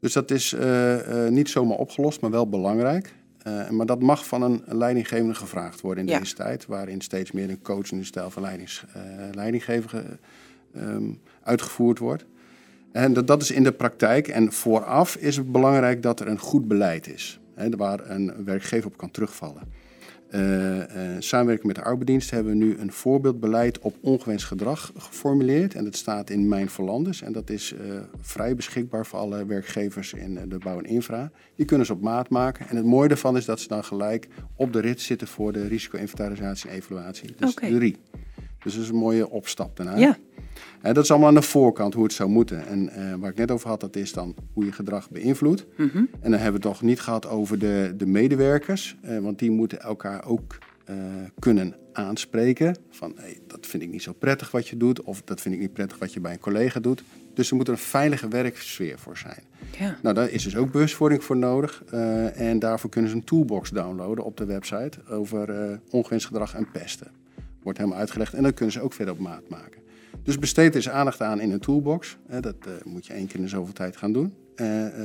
Dus 0.00 0.12
dat 0.12 0.30
is 0.30 0.52
uh, 0.52 1.24
uh, 1.24 1.28
niet 1.28 1.48
zomaar 1.48 1.76
opgelost, 1.76 2.20
maar 2.20 2.30
wel 2.30 2.48
belangrijk. 2.48 3.14
Uh, 3.46 3.70
maar 3.70 3.86
dat 3.86 4.02
mag 4.02 4.26
van 4.26 4.42
een 4.42 4.62
leidinggevende 4.66 5.34
gevraagd 5.34 5.80
worden 5.80 6.06
in 6.06 6.12
Ja. 6.12 6.18
deze 6.18 6.34
tijd, 6.34 6.66
waarin 6.66 7.00
steeds 7.00 7.32
meer 7.32 7.50
een 7.50 7.62
coachende 7.62 8.04
stijl 8.04 8.30
van 8.30 8.42
leidings, 8.42 8.84
leidinggever 9.32 10.18
um, 10.76 11.20
uitgevoerd 11.42 11.98
wordt. 11.98 12.24
En 12.92 13.12
dat, 13.12 13.26
dat 13.26 13.42
is 13.42 13.50
in 13.50 13.62
de 13.62 13.72
praktijk. 13.72 14.28
En 14.28 14.52
vooraf 14.52 15.16
is 15.16 15.36
het 15.36 15.52
belangrijk 15.52 16.02
dat 16.02 16.20
er 16.20 16.28
een 16.28 16.38
goed 16.38 16.68
beleid 16.68 17.08
is, 17.08 17.40
hè, 17.54 17.68
waar 17.70 18.10
een 18.10 18.44
werkgever 18.44 18.86
op 18.86 18.96
kan 18.96 19.10
terugvallen. 19.10 19.62
Uh, 20.34 20.76
uh, 20.76 20.84
samenwerking 21.18 21.66
met 21.66 21.76
de 21.76 21.82
arbeidsdienst 21.82 22.30
hebben 22.30 22.52
we 22.52 22.64
nu 22.64 22.78
een 22.78 22.92
voorbeeldbeleid 22.92 23.78
op 23.78 23.96
ongewenst 24.00 24.46
gedrag 24.46 24.92
geformuleerd. 24.96 25.74
En 25.74 25.84
dat 25.84 25.96
staat 25.96 26.30
in 26.30 26.48
Mijn 26.48 26.70
Verlandes. 26.70 27.22
En 27.22 27.32
dat 27.32 27.50
is 27.50 27.72
uh, 27.72 28.00
vrij 28.20 28.54
beschikbaar 28.54 29.06
voor 29.06 29.18
alle 29.18 29.46
werkgevers 29.46 30.12
in 30.12 30.48
de 30.48 30.58
bouw 30.58 30.78
en 30.78 30.84
infra. 30.84 31.30
Die 31.56 31.66
kunnen 31.66 31.86
ze 31.86 31.92
op 31.92 32.00
maat 32.00 32.28
maken. 32.28 32.68
En 32.68 32.76
het 32.76 32.84
mooie 32.84 33.08
daarvan 33.08 33.36
is 33.36 33.44
dat 33.44 33.60
ze 33.60 33.68
dan 33.68 33.84
gelijk 33.84 34.28
op 34.56 34.72
de 34.72 34.80
rit 34.80 35.00
zitten 35.00 35.26
voor 35.26 35.52
de 35.52 35.66
risico-inventarisatie 35.66 36.70
en 36.70 36.76
evaluatie. 36.76 37.34
Dus 37.38 37.54
RI. 37.54 37.96
Dus 38.62 38.74
dat 38.74 38.82
is 38.82 38.88
een 38.88 38.96
mooie 38.96 39.30
opstap 39.30 39.76
daarna. 39.76 39.96
Ja. 39.96 40.18
Dat 40.92 41.04
is 41.04 41.10
allemaal 41.10 41.28
aan 41.28 41.34
de 41.34 41.42
voorkant 41.42 41.94
hoe 41.94 42.02
het 42.02 42.12
zou 42.12 42.28
moeten. 42.28 42.66
En 42.66 42.90
uh, 42.98 43.14
waar 43.14 43.30
ik 43.30 43.36
net 43.36 43.50
over 43.50 43.68
had, 43.68 43.80
dat 43.80 43.96
is 43.96 44.12
dan 44.12 44.34
hoe 44.52 44.64
je 44.64 44.72
gedrag 44.72 45.10
beïnvloedt. 45.10 45.66
Mhm. 45.76 45.96
En 45.96 46.30
dan 46.30 46.32
hebben 46.32 46.60
we 46.60 46.68
het 46.68 46.78
nog 46.78 46.82
niet 46.82 47.00
gehad 47.00 47.28
over 47.28 47.58
de, 47.58 47.94
de 47.96 48.06
medewerkers. 48.06 48.96
Uh, 49.04 49.18
want 49.18 49.38
die 49.38 49.50
moeten 49.50 49.80
elkaar 49.80 50.26
ook 50.26 50.58
uh, 50.90 50.96
kunnen 51.38 51.74
aanspreken. 51.92 52.76
Van 52.90 53.12
hey, 53.16 53.38
dat 53.46 53.66
vind 53.66 53.82
ik 53.82 53.90
niet 53.90 54.02
zo 54.02 54.12
prettig 54.12 54.50
wat 54.50 54.68
je 54.68 54.76
doet. 54.76 55.02
Of 55.02 55.22
dat 55.22 55.40
vind 55.40 55.54
ik 55.54 55.60
niet 55.60 55.72
prettig 55.72 55.98
wat 55.98 56.12
je 56.12 56.20
bij 56.20 56.32
een 56.32 56.38
collega 56.38 56.80
doet. 56.80 57.02
Dus 57.34 57.50
er 57.50 57.56
moet 57.56 57.68
een 57.68 57.78
veilige 57.78 58.28
werksfeer 58.28 58.98
voor 58.98 59.18
zijn. 59.18 59.42
Ja. 59.78 59.98
Nou, 60.02 60.14
daar 60.14 60.30
is 60.30 60.42
dus 60.42 60.56
ook 60.56 60.72
bewustwording 60.72 61.24
voor 61.24 61.36
nodig. 61.36 61.84
En 62.34 62.58
daarvoor 62.58 62.90
kunnen 62.90 63.10
ze 63.10 63.16
een 63.16 63.24
toolbox 63.24 63.70
downloaden 63.70 64.24
op 64.24 64.36
de 64.36 64.44
website 64.44 64.98
over 65.08 65.80
ongewenst 65.90 66.26
gedrag 66.26 66.54
en 66.54 66.70
pesten. 66.72 67.10
Wordt 67.62 67.78
helemaal 67.78 68.00
uitgelegd 68.00 68.34
en 68.34 68.42
dat 68.42 68.54
kunnen 68.54 68.72
ze 68.74 68.80
ook 68.80 68.92
verder 68.92 69.14
op 69.14 69.20
maat 69.20 69.48
maken. 69.48 69.83
Dus 70.24 70.38
besteed 70.38 70.74
eens 70.74 70.88
aandacht 70.88 71.20
aan 71.20 71.40
in 71.40 71.50
een 71.50 71.60
toolbox. 71.60 72.16
Uh, 72.30 72.40
dat 72.40 72.56
moet 72.84 73.06
je 73.06 73.12
één 73.12 73.26
keer 73.26 73.40
in 73.40 73.48
zoveel 73.48 73.72
tijd 73.72 73.96
gaan 73.96 74.12
doen. 74.12 74.34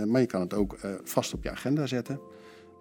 maar 0.08 0.22
je 0.22 0.26
kan 0.26 0.42
het 0.42 0.54
ook 0.54 0.78
vast 1.04 1.34
op 1.34 1.44
je 1.44 1.52
agenda 1.52 1.86
zetten. 1.86 2.20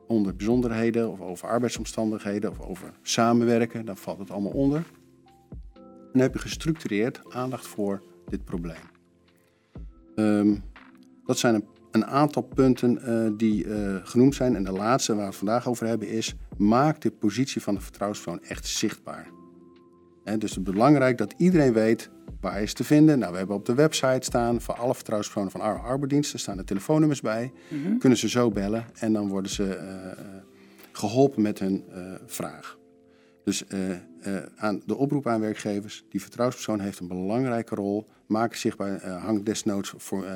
Onder 0.06 0.36
bijzonderheden 0.36 1.10
of 1.10 1.20
over 1.20 1.48
arbeidsomstandigheden 1.48 2.50
of 2.50 2.60
over 2.60 2.92
samenwerken. 3.02 3.84
Dan 3.84 3.96
valt 3.96 4.18
het 4.18 4.30
allemaal 4.30 4.52
onder. 4.52 4.84
En 5.74 6.12
dan 6.12 6.22
heb 6.22 6.32
je 6.32 6.38
gestructureerd 6.38 7.20
aandacht 7.28 7.66
voor 7.66 8.02
dit 8.28 8.44
probleem. 8.44 8.82
Um, 10.14 10.62
dat 11.26 11.38
zijn 11.38 11.64
een, 11.90 12.06
aantal 12.06 12.42
punten 12.42 13.36
die 13.36 13.66
genoemd 14.02 14.34
zijn. 14.34 14.56
En 14.56 14.64
de 14.64 14.72
laatste 14.72 15.12
waar 15.12 15.20
we 15.20 15.28
het 15.28 15.36
vandaag 15.36 15.68
over 15.68 15.86
hebben 15.86 16.08
is... 16.08 16.34
maak 16.56 17.00
de 17.00 17.10
positie 17.10 17.62
van 17.62 17.74
de 17.74 17.80
vertrouwenspersoon 17.80 18.42
echt 18.42 18.66
zichtbaar. 18.66 19.37
He, 20.28 20.38
dus 20.38 20.54
het 20.54 20.66
is 20.66 20.72
belangrijk 20.72 21.18
dat 21.18 21.34
iedereen 21.36 21.72
weet 21.72 22.10
waar 22.40 22.52
hij 22.52 22.62
is 22.62 22.72
te 22.72 22.84
vinden. 22.84 23.18
Nou, 23.18 23.32
we 23.32 23.38
hebben 23.38 23.56
op 23.56 23.66
de 23.66 23.74
website 23.74 24.18
staan 24.20 24.60
voor 24.60 24.74
alle 24.74 24.94
vertrouwenspersonen 24.94 25.52
van 25.52 25.60
Ar 25.60 25.80
arbeidsdiensten... 25.80 26.38
staan 26.38 26.56
de 26.56 26.64
telefoonnummers 26.64 27.20
bij. 27.20 27.52
Mm 27.68 27.82
-hmm. 27.82 27.98
Kunnen 27.98 28.18
ze 28.18 28.28
zo 28.28 28.50
bellen 28.50 28.84
en 28.98 29.12
dan 29.12 29.28
worden 29.28 29.50
ze 29.50 29.64
uh, 29.64 30.22
geholpen 30.92 31.42
met 31.42 31.58
hun 31.58 31.84
vraag. 32.26 32.78
Dus 33.44 33.64
aan 34.56 34.82
de 34.86 34.96
oproep 34.96 35.26
aan 35.26 35.40
werkgevers, 35.40 36.04
die 36.08 36.20
vertrouwenspersoon 36.20 36.80
heeft 36.80 37.00
een 37.00 37.08
belangrijke 37.08 37.74
rol. 37.74 38.06
Maak 38.26 38.54
zichtbaar, 38.54 39.08
hang 39.08 39.42
desnoods 39.42 39.94
voor, 39.96 40.26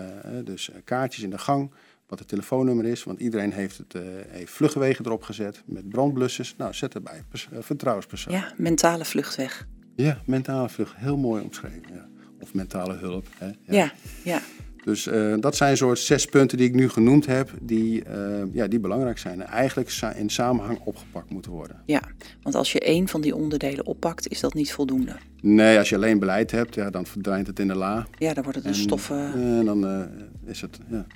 dus 0.45 0.71
kaartjes 0.85 1.25
in 1.25 1.31
de 1.31 1.39
gang, 1.39 1.71
wat 2.13 2.19
het 2.19 2.29
telefoonnummer 2.29 2.85
is. 2.85 3.05
Want 3.05 3.21
iedereen 3.21 3.53
heeft, 3.53 3.79
het, 3.79 3.95
uh, 3.95 4.03
heeft 4.29 4.53
vluchtwegen 4.53 5.05
erop 5.05 5.23
gezet 5.23 5.63
met 5.67 5.89
brandblussers. 5.89 6.55
Nou, 6.57 6.75
zet 6.75 6.95
erbij, 6.95 7.25
vertrouwenspersoon. 7.61 8.35
Ja, 8.35 8.53
mentale 8.57 9.05
vluchtweg. 9.05 9.67
Ja, 9.97 10.23
mentale 10.27 10.69
vlucht, 10.69 10.97
heel 10.97 11.17
mooi 11.17 11.43
omschreven. 11.43 11.95
Ja. 11.95 12.09
Of 12.41 12.55
mentale 12.55 12.95
hulp. 12.95 13.27
Hè? 13.39 13.47
Ja, 13.47 13.55
ja. 13.67 13.93
ja. 14.25 14.41
Dus 14.85 15.07
uh, 15.07 15.35
dat 15.41 15.57
zijn 15.57 15.77
soort 15.77 15.99
zes 15.99 16.27
punten 16.27 16.59
die 16.59 16.69
ik 16.69 16.75
nu 16.75 16.89
genoemd 16.89 17.27
heb, 17.27 17.51
die, 17.61 18.05
uh, 18.09 18.43
ja, 18.53 18.67
die 18.67 18.81
belangrijk 18.81 19.19
zijn. 19.19 19.41
En 19.41 19.47
eigenlijk 19.47 20.01
in 20.17 20.31
samenhang 20.31 20.81
opgepakt 20.85 21.31
moeten 21.31 21.53
worden. 21.53 21.83
Ja, 21.87 22.03
want 22.43 22.55
als 22.55 22.73
je 22.73 22.81
één 22.81 23.09
van 23.09 23.21
die 23.21 23.37
onderdelen 23.37 23.87
oppakt, 23.87 24.29
is 24.29 24.41
dat 24.41 24.55
niet 24.55 24.73
voldoende. 24.73 25.17
Nee, 25.41 25.79
als 25.79 25.89
je 25.89 25.95
alleen 25.95 26.19
beleid 26.19 26.51
hebt, 26.51 26.75
ja, 26.75 26.91
dan 26.91 27.07
verdwijnt 27.07 27.47
het 27.47 27.59
in 27.59 27.69
de 27.69 27.75
la. 27.75 28.07
Ja, 28.19 28.35
dan 28.35 28.43
wordt 28.43 28.59
het 28.59 28.67
een 28.67 28.75
en, 28.75 28.79
stoffen... 28.79 29.33
En 29.35 29.65
dan 29.65 29.85
uh, 29.85 30.05
is 30.45 30.61
het 30.61 30.79
ja, 30.91 31.07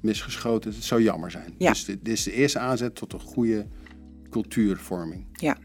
misgeschoten. 0.00 0.72
Het 0.72 0.84
zou 0.84 1.02
jammer 1.02 1.30
zijn. 1.30 1.54
Ja. 1.58 1.70
Dus 1.70 1.84
dit 1.84 2.08
is 2.08 2.22
de 2.22 2.32
eerste 2.32 2.58
aanzet 2.58 2.94
tot 2.94 3.12
een 3.12 3.20
goede 3.20 3.66
cultuurvorming. 4.30 5.26
Ja, 5.32 5.56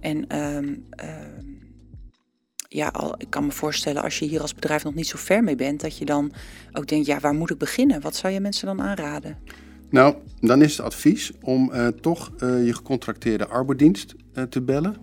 en... 0.00 0.38
Um, 0.38 0.64
um 0.64 1.64
ja, 2.76 2.88
al, 2.88 3.14
ik 3.18 3.30
kan 3.30 3.44
me 3.44 3.52
voorstellen 3.52 4.02
als 4.02 4.18
je 4.18 4.24
hier 4.24 4.40
als 4.40 4.54
bedrijf 4.54 4.84
nog 4.84 4.94
niet 4.94 5.06
zo 5.06 5.16
ver 5.18 5.44
mee 5.44 5.56
bent, 5.56 5.80
dat 5.80 5.98
je 5.98 6.04
dan 6.04 6.32
ook 6.72 6.86
denkt, 6.86 7.06
ja, 7.06 7.20
waar 7.20 7.34
moet 7.34 7.50
ik 7.50 7.58
beginnen? 7.58 8.00
Wat 8.00 8.16
zou 8.16 8.32
je 8.32 8.40
mensen 8.40 8.66
dan 8.66 8.82
aanraden? 8.82 9.38
Nou, 9.90 10.14
dan 10.40 10.62
is 10.62 10.76
het 10.76 10.86
advies 10.86 11.32
om 11.42 11.70
uh, 11.72 11.86
toch 11.86 12.32
uh, 12.38 12.66
je 12.66 12.74
gecontracteerde 12.74 13.46
arbeidsdienst 13.46 14.14
uh, 14.34 14.44
te 14.44 14.62
bellen. 14.62 14.96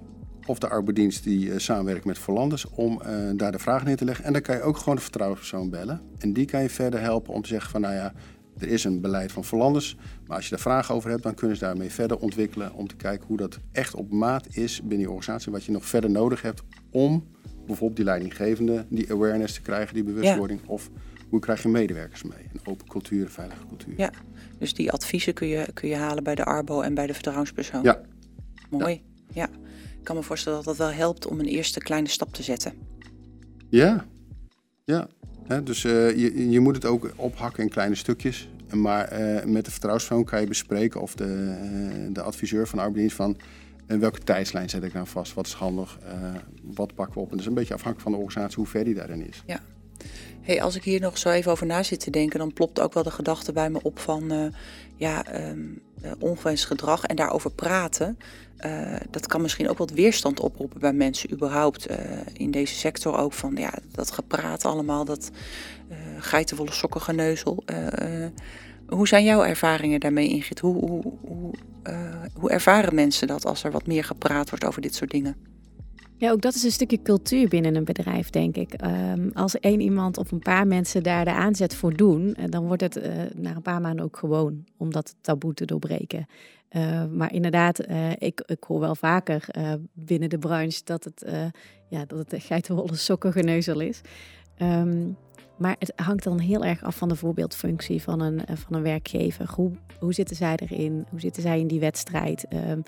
Of 0.45 0.59
de 0.59 0.69
arbeidsdienst 0.69 1.23
die 1.23 1.59
samenwerkt 1.59 2.05
met 2.05 2.17
Volanders, 2.17 2.65
om 2.69 3.01
daar 3.35 3.51
de 3.51 3.59
vraag 3.59 3.83
neer 3.83 3.97
te 3.97 4.05
leggen. 4.05 4.25
En 4.25 4.33
dan 4.33 4.41
kan 4.41 4.55
je 4.55 4.61
ook 4.61 4.77
gewoon 4.77 4.95
de 4.95 5.01
vertrouwenspersoon 5.01 5.69
bellen. 5.69 6.01
En 6.17 6.33
die 6.33 6.45
kan 6.45 6.61
je 6.61 6.69
verder 6.69 6.99
helpen 6.99 7.33
om 7.33 7.41
te 7.41 7.47
zeggen 7.47 7.71
van, 7.71 7.81
nou 7.81 7.93
ja, 7.93 8.13
er 8.57 8.67
is 8.67 8.83
een 8.83 9.01
beleid 9.01 9.31
van 9.31 9.43
Volanders. 9.43 9.95
Maar 10.27 10.35
als 10.35 10.45
je 10.45 10.51
daar 10.51 10.59
vragen 10.59 10.95
over 10.95 11.09
hebt, 11.09 11.23
dan 11.23 11.33
kunnen 11.33 11.57
ze 11.57 11.63
daarmee 11.63 11.89
verder 11.89 12.17
ontwikkelen. 12.17 12.73
Om 12.73 12.87
te 12.87 12.95
kijken 12.95 13.27
hoe 13.27 13.37
dat 13.37 13.59
echt 13.71 13.95
op 13.95 14.11
maat 14.11 14.47
is 14.55 14.81
binnen 14.81 14.99
je 14.99 15.13
organisatie. 15.13 15.51
Wat 15.51 15.63
je 15.63 15.71
nog 15.71 15.85
verder 15.85 16.09
nodig 16.09 16.41
hebt 16.41 16.63
om 16.91 17.23
bijvoorbeeld 17.65 17.95
die 17.95 18.05
leidinggevende, 18.05 18.85
die 18.89 19.11
awareness 19.11 19.53
te 19.53 19.61
krijgen, 19.61 19.93
die 19.93 20.03
bewustwording. 20.03 20.59
Ja. 20.59 20.67
Of 20.67 20.89
hoe 21.29 21.39
krijg 21.39 21.63
je 21.63 21.69
medewerkers 21.69 22.23
mee? 22.23 22.49
Een 22.53 22.59
open 22.63 22.87
cultuur, 22.87 23.21
een 23.21 23.31
veilige 23.31 23.65
cultuur. 23.67 23.93
Ja, 23.97 24.11
dus 24.57 24.73
die 24.73 24.91
adviezen 24.91 25.33
kun 25.33 25.47
je, 25.47 25.67
kun 25.73 25.89
je 25.89 25.95
halen 25.95 26.23
bij 26.23 26.35
de 26.35 26.43
Arbo 26.43 26.81
en 26.81 26.93
bij 26.93 27.07
de 27.07 27.13
vertrouwenspersoon. 27.13 27.83
Ja. 27.83 28.01
Mooi. 28.69 29.01
Ja. 29.27 29.41
ja. 29.41 29.49
Ik 29.99 30.03
kan 30.03 30.15
me 30.15 30.23
voorstellen 30.23 30.57
dat 30.57 30.65
dat 30.65 30.77
wel 30.77 30.97
helpt 30.97 31.27
om 31.27 31.39
een 31.39 31.45
eerste 31.45 31.79
kleine 31.79 32.07
stap 32.07 32.33
te 32.33 32.43
zetten. 32.43 32.73
Ja, 33.69 34.05
ja. 34.85 35.07
He, 35.43 35.63
dus 35.63 35.83
uh, 35.83 36.17
je, 36.17 36.49
je 36.49 36.59
moet 36.59 36.75
het 36.75 36.85
ook 36.85 37.13
ophakken 37.15 37.63
in 37.63 37.69
kleine 37.69 37.95
stukjes. 37.95 38.49
Maar 38.71 39.19
uh, 39.19 39.43
met 39.43 39.65
de 39.65 39.71
vertrouwenspersoon 39.71 40.25
kan 40.25 40.41
je 40.41 40.47
bespreken 40.47 41.01
of 41.01 41.15
de, 41.15 41.57
uh, 42.05 42.13
de 42.13 42.21
adviseur 42.21 42.67
van 42.67 42.77
de 42.77 42.83
arbeidsdienst 42.83 43.15
van 43.15 43.37
en 43.85 43.99
welke 43.99 44.19
tijdslijn 44.19 44.69
zet 44.69 44.83
ik 44.83 44.93
nou 44.93 45.07
vast? 45.07 45.33
Wat 45.33 45.47
is 45.47 45.53
handig? 45.53 45.99
Uh, 46.03 46.35
wat 46.61 46.95
pakken 46.95 47.13
we 47.13 47.19
op? 47.19 47.25
En 47.25 47.31
dat 47.31 47.39
is 47.39 47.45
een 47.45 47.53
beetje 47.53 47.73
afhankelijk 47.73 48.09
van 48.09 48.11
de 48.11 48.25
organisatie 48.25 48.57
hoe 48.57 48.67
ver 48.67 48.83
die 48.83 48.93
daarin 48.93 49.27
is. 49.27 49.43
Ja. 49.45 49.59
Hey, 50.41 50.61
als 50.61 50.75
ik 50.75 50.83
hier 50.83 50.99
nog 50.99 51.17
zo 51.17 51.29
even 51.29 51.51
over 51.51 51.65
na 51.65 51.83
zit 51.83 51.99
te 51.99 52.09
denken, 52.09 52.39
dan 52.39 52.53
plopt 52.53 52.79
ook 52.79 52.93
wel 52.93 53.03
de 53.03 53.11
gedachte 53.11 53.51
bij 53.51 53.69
me 53.69 53.79
op 53.81 53.99
van 53.99 54.33
uh, 54.33 54.45
ja, 54.95 55.49
um, 55.49 55.81
uh, 56.03 56.11
ongewenst 56.19 56.65
gedrag 56.65 57.05
en 57.05 57.15
daarover 57.15 57.51
praten. 57.51 58.17
Dat 59.09 59.27
kan 59.27 59.41
misschien 59.41 59.69
ook 59.69 59.77
wat 59.77 59.91
weerstand 59.91 60.39
oproepen 60.39 60.79
bij 60.79 60.93
mensen 60.93 61.31
überhaupt 61.31 61.87
in 62.33 62.51
deze 62.51 62.75
sector 62.75 63.17
ook 63.17 63.33
van 63.33 63.55
ja, 63.55 63.73
dat 63.91 64.11
gepraat 64.11 64.65
allemaal, 64.65 65.05
dat 65.05 65.31
geitenwolle 66.17 66.71
sokken 66.71 67.01
geneuzel. 67.01 67.63
hoe 68.87 69.07
zijn 69.07 69.23
jouw 69.23 69.43
ervaringen 69.43 69.99
daarmee, 69.99 70.29
Ingrid? 70.29 70.59
Hoe, 70.59 70.89
hoe, 70.89 71.03
hoe, 71.21 71.53
hoe 72.33 72.49
ervaren 72.49 72.95
mensen 72.95 73.27
dat 73.27 73.45
als 73.45 73.63
er 73.63 73.71
wat 73.71 73.87
meer 73.87 74.03
gepraat 74.03 74.49
wordt 74.49 74.65
over 74.65 74.81
dit 74.81 74.95
soort 74.95 75.11
dingen? 75.11 75.35
Ja, 76.17 76.31
ook 76.31 76.41
dat 76.41 76.53
is 76.53 76.63
een 76.63 76.71
stukje 76.71 77.01
cultuur 77.01 77.47
binnen 77.47 77.75
een 77.75 77.83
bedrijf, 77.83 78.29
denk 78.29 78.55
ik. 78.55 78.73
Um, 78.85 79.31
als 79.33 79.59
één 79.59 79.79
iemand 79.79 80.17
of 80.17 80.31
een 80.31 80.39
paar 80.39 80.67
mensen 80.67 81.03
daar 81.03 81.25
de 81.25 81.33
aanzet 81.33 81.75
voor 81.75 81.95
doen, 81.95 82.37
dan 82.49 82.65
wordt 82.67 82.81
het 82.81 82.97
uh, 82.97 83.03
na 83.35 83.55
een 83.55 83.61
paar 83.61 83.81
maanden 83.81 84.05
ook 84.05 84.17
gewoon 84.17 84.63
om 84.77 84.91
dat 84.91 85.15
taboe 85.21 85.53
te 85.53 85.65
doorbreken. 85.65 86.25
Uh, 86.71 87.05
maar 87.05 87.33
inderdaad, 87.33 87.79
ik, 88.17 88.43
ik 88.45 88.63
hoor 88.63 88.79
wel 88.79 88.95
vaker 88.95 89.45
binnen 89.93 90.29
de 90.29 90.37
branche 90.37 90.81
dat 90.83 91.03
het, 91.03 91.25
ja, 91.89 92.05
dat 92.05 92.31
het 92.31 92.43
geitenwolle 92.43 92.95
sokkengeneuzel 92.95 93.79
is. 93.79 94.01
Um, 94.61 95.17
maar 95.57 95.75
het 95.79 95.93
hangt 95.95 96.23
dan 96.23 96.39
heel 96.39 96.63
erg 96.63 96.83
af 96.83 96.95
van 96.95 97.09
de 97.09 97.15
voorbeeldfunctie 97.15 98.01
van 98.01 98.19
een, 98.19 98.41
van 98.53 98.75
een 98.75 98.83
werkgever. 98.83 99.49
Hoe, 99.55 99.71
hoe 99.99 100.13
zitten 100.13 100.35
zij 100.35 100.55
erin? 100.55 101.05
Hoe 101.09 101.19
zitten 101.19 101.41
zij 101.41 101.59
in 101.59 101.67
die 101.67 101.79
wedstrijd? 101.79 102.45
Um, 102.69 102.83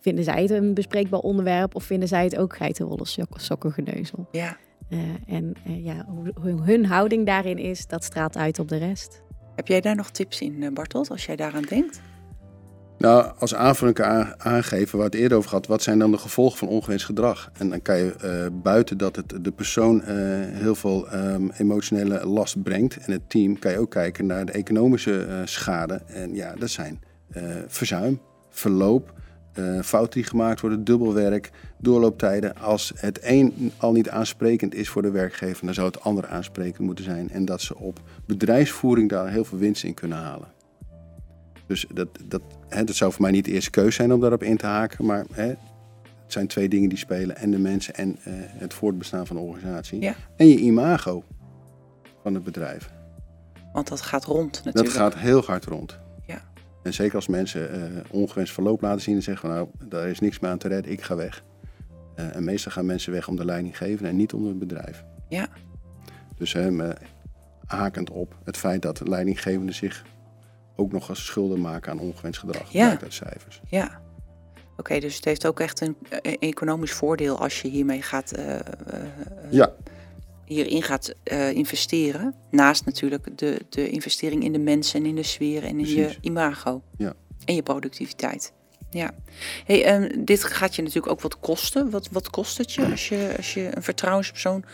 Vinden 0.00 0.24
zij 0.24 0.42
het 0.42 0.50
een 0.50 0.74
bespreekbaar 0.74 1.20
onderwerp 1.20 1.74
of 1.74 1.84
vinden 1.84 2.08
zij 2.08 2.24
het 2.24 2.36
ook 2.36 2.56
geitenwolle 2.56 3.06
sok 3.06 3.40
sokkengeneuzel? 3.40 4.28
Ja. 4.32 4.56
Uh, 4.88 4.98
en 5.26 5.52
uh, 5.66 5.84
ja, 5.84 6.04
hoe, 6.08 6.32
hoe, 6.40 6.62
hun 6.62 6.86
houding 6.86 7.26
daarin 7.26 7.58
is, 7.58 7.86
dat 7.86 8.04
straalt 8.04 8.36
uit 8.36 8.58
op 8.58 8.68
de 8.68 8.76
rest. 8.76 9.22
Heb 9.54 9.68
jij 9.68 9.80
daar 9.80 9.96
nog 9.96 10.10
tips 10.10 10.40
in, 10.40 10.74
Bartelt, 10.74 11.10
als 11.10 11.26
jij 11.26 11.36
daaraan 11.36 11.62
denkt? 11.62 12.00
Nou, 13.00 13.32
als 13.38 13.54
aanvulling 13.54 13.96
kan 13.96 14.34
aangeven 14.38 14.98
waar 14.98 15.06
het 15.06 15.14
eerder 15.14 15.38
over 15.38 15.50
gaat, 15.50 15.66
wat 15.66 15.82
zijn 15.82 15.98
dan 15.98 16.10
de 16.10 16.18
gevolgen 16.18 16.58
van 16.58 16.68
ongewenst 16.68 17.04
gedrag? 17.04 17.50
En 17.58 17.68
dan 17.68 17.82
kan 17.82 17.98
je 17.98 18.14
uh, 18.24 18.60
buiten 18.62 18.98
dat 18.98 19.16
het 19.16 19.34
de 19.40 19.50
persoon 19.50 20.02
heel 20.52 20.74
veel 20.74 21.14
um, 21.14 21.50
emotionele 21.50 22.26
last 22.26 22.62
brengt 22.62 22.96
en 22.96 23.12
het 23.12 23.30
team, 23.30 23.58
kan 23.58 23.72
je 23.72 23.78
ook 23.78 23.90
kijken 23.90 24.26
naar 24.26 24.44
de 24.44 24.52
economische 24.52 25.42
schade. 25.44 26.02
En 26.06 26.34
ja, 26.34 26.54
dat 26.58 26.70
zijn 26.70 27.00
verzuim, 27.66 28.20
verloop, 28.50 29.12
fouten 29.82 30.20
die 30.20 30.30
gemaakt 30.30 30.60
worden, 30.60 30.84
dubbelwerk, 30.84 31.50
doorlooptijden. 31.78 32.56
Als 32.56 32.92
het 32.96 33.18
een 33.22 33.72
al 33.76 33.92
niet 33.92 34.10
aansprekend 34.10 34.74
is 34.74 34.88
voor 34.88 35.02
de 35.02 35.10
werkgever, 35.10 35.64
dan 35.64 35.74
zou 35.74 35.86
het 35.86 36.00
ander 36.00 36.26
aansprekend 36.26 36.86
moeten 36.86 37.04
zijn. 37.04 37.30
En 37.30 37.44
dat 37.44 37.60
ze 37.60 37.78
op 37.78 38.00
bedrijfsvoering 38.26 39.08
daar 39.08 39.28
heel 39.28 39.44
veel 39.44 39.58
winst 39.58 39.84
in 39.84 39.94
kunnen 39.94 40.18
halen. 40.18 40.58
Dus 41.70 41.86
dat, 41.92 42.08
dat, 42.24 42.42
hè, 42.68 42.84
dat 42.84 42.96
zou 42.96 43.12
voor 43.12 43.22
mij 43.22 43.30
niet 43.30 43.44
de 43.44 43.50
eerste 43.50 43.70
keuze 43.70 43.90
zijn 43.90 44.12
om 44.12 44.20
daarop 44.20 44.42
in 44.42 44.56
te 44.56 44.66
haken. 44.66 45.04
Maar 45.04 45.24
hè, 45.32 45.46
het 45.46 45.58
zijn 46.26 46.46
twee 46.46 46.68
dingen 46.68 46.88
die 46.88 46.98
spelen. 46.98 47.36
En 47.36 47.50
de 47.50 47.58
mensen 47.58 47.94
en 47.94 48.08
uh, 48.08 48.34
het 48.36 48.74
voortbestaan 48.74 49.26
van 49.26 49.36
de 49.36 49.42
organisatie. 49.42 50.00
Ja. 50.00 50.14
En 50.36 50.48
je 50.48 50.56
imago 50.56 51.24
van 52.22 52.34
het 52.34 52.44
bedrijf. 52.44 52.90
Want 53.72 53.88
dat 53.88 54.00
gaat 54.00 54.24
rond 54.24 54.64
natuurlijk. 54.64 54.94
Dat 54.94 54.94
gaat 54.94 55.14
heel 55.14 55.42
hard 55.42 55.64
rond. 55.64 55.98
Ja. 56.26 56.42
En 56.82 56.94
zeker 56.94 57.14
als 57.14 57.26
mensen 57.26 57.74
uh, 57.74 58.00
ongewenst 58.10 58.52
verloop 58.52 58.80
laten 58.80 59.00
zien 59.00 59.14
en 59.14 59.22
zeggen 59.22 59.48
van 59.48 59.56
nou, 59.56 59.68
daar 59.88 60.08
is 60.08 60.20
niks 60.20 60.38
meer 60.38 60.50
aan 60.50 60.58
te 60.58 60.68
redden, 60.68 60.92
ik 60.92 61.02
ga 61.02 61.16
weg. 61.16 61.42
Uh, 62.16 62.36
en 62.36 62.44
meestal 62.44 62.72
gaan 62.72 62.86
mensen 62.86 63.12
weg 63.12 63.28
om 63.28 63.36
de 63.36 63.44
leidinggevende 63.44 64.08
en 64.08 64.16
niet 64.16 64.32
om 64.32 64.46
het 64.46 64.58
bedrijf. 64.58 65.04
Ja. 65.28 65.48
Dus 66.36 66.56
hakend 67.66 68.10
op 68.10 68.36
het 68.44 68.56
feit 68.56 68.82
dat 68.82 69.08
leidinggevenden 69.08 69.74
zich 69.74 70.04
ook 70.80 70.92
nog 70.92 71.08
eens 71.08 71.24
schulden 71.24 71.60
maken 71.60 71.92
aan 71.92 71.98
ongewenst 71.98 72.40
gedrag. 72.40 72.72
Ja. 72.72 72.98
uit 73.00 73.14
cijfers. 73.14 73.60
Ja. 73.68 74.00
Oké, 74.76 74.98
dus 74.98 75.16
het 75.16 75.24
heeft 75.24 75.46
ook 75.46 75.60
echt 75.60 75.80
een, 75.80 75.96
eh, 76.22 76.34
economisch 76.38 76.92
voordeel 76.92 77.38
als 77.38 77.62
je 77.62 77.68
hiermee 77.68 78.02
gaat, 78.02 78.32
eh, 78.32 78.58
eh, 78.58 78.62
Ja, 79.50 79.72
hierin 80.44 80.82
gaat 80.82 81.14
investeren. 81.54 82.34
Naast 82.50 82.84
natuurlijk 82.84 83.38
de, 83.38 83.60
de 83.68 83.88
investering 83.88 84.44
in 84.44 84.52
de 84.52 84.58
mensen 84.58 85.00
en 85.00 85.06
in 85.06 85.14
de 85.14 85.22
sfeer 85.22 85.64
en 85.64 85.78
in 85.78 85.86
je 85.86 86.16
imago. 86.20 86.82
Ja. 86.96 87.12
En 87.44 87.54
je 87.54 87.62
productiviteit. 87.62 88.52
Ja. 88.90 89.10
Hey, 89.64 89.84
ehm, 89.84 90.24
dit 90.24 90.44
gaat 90.44 90.76
je 90.76 90.82
natuurlijk 90.82 91.12
ook 91.12 91.20
wat 91.20 91.40
kosten. 91.40 91.90
Wat, 91.90 92.08
wat 92.12 92.30
kost 92.30 92.58
het 92.58 92.72
je 92.72 92.90
als, 92.90 93.08
je 93.08 93.34
als 93.36 93.54
je 93.54 93.76
een 93.76 93.82
vertrouwenspersoon 93.82 94.64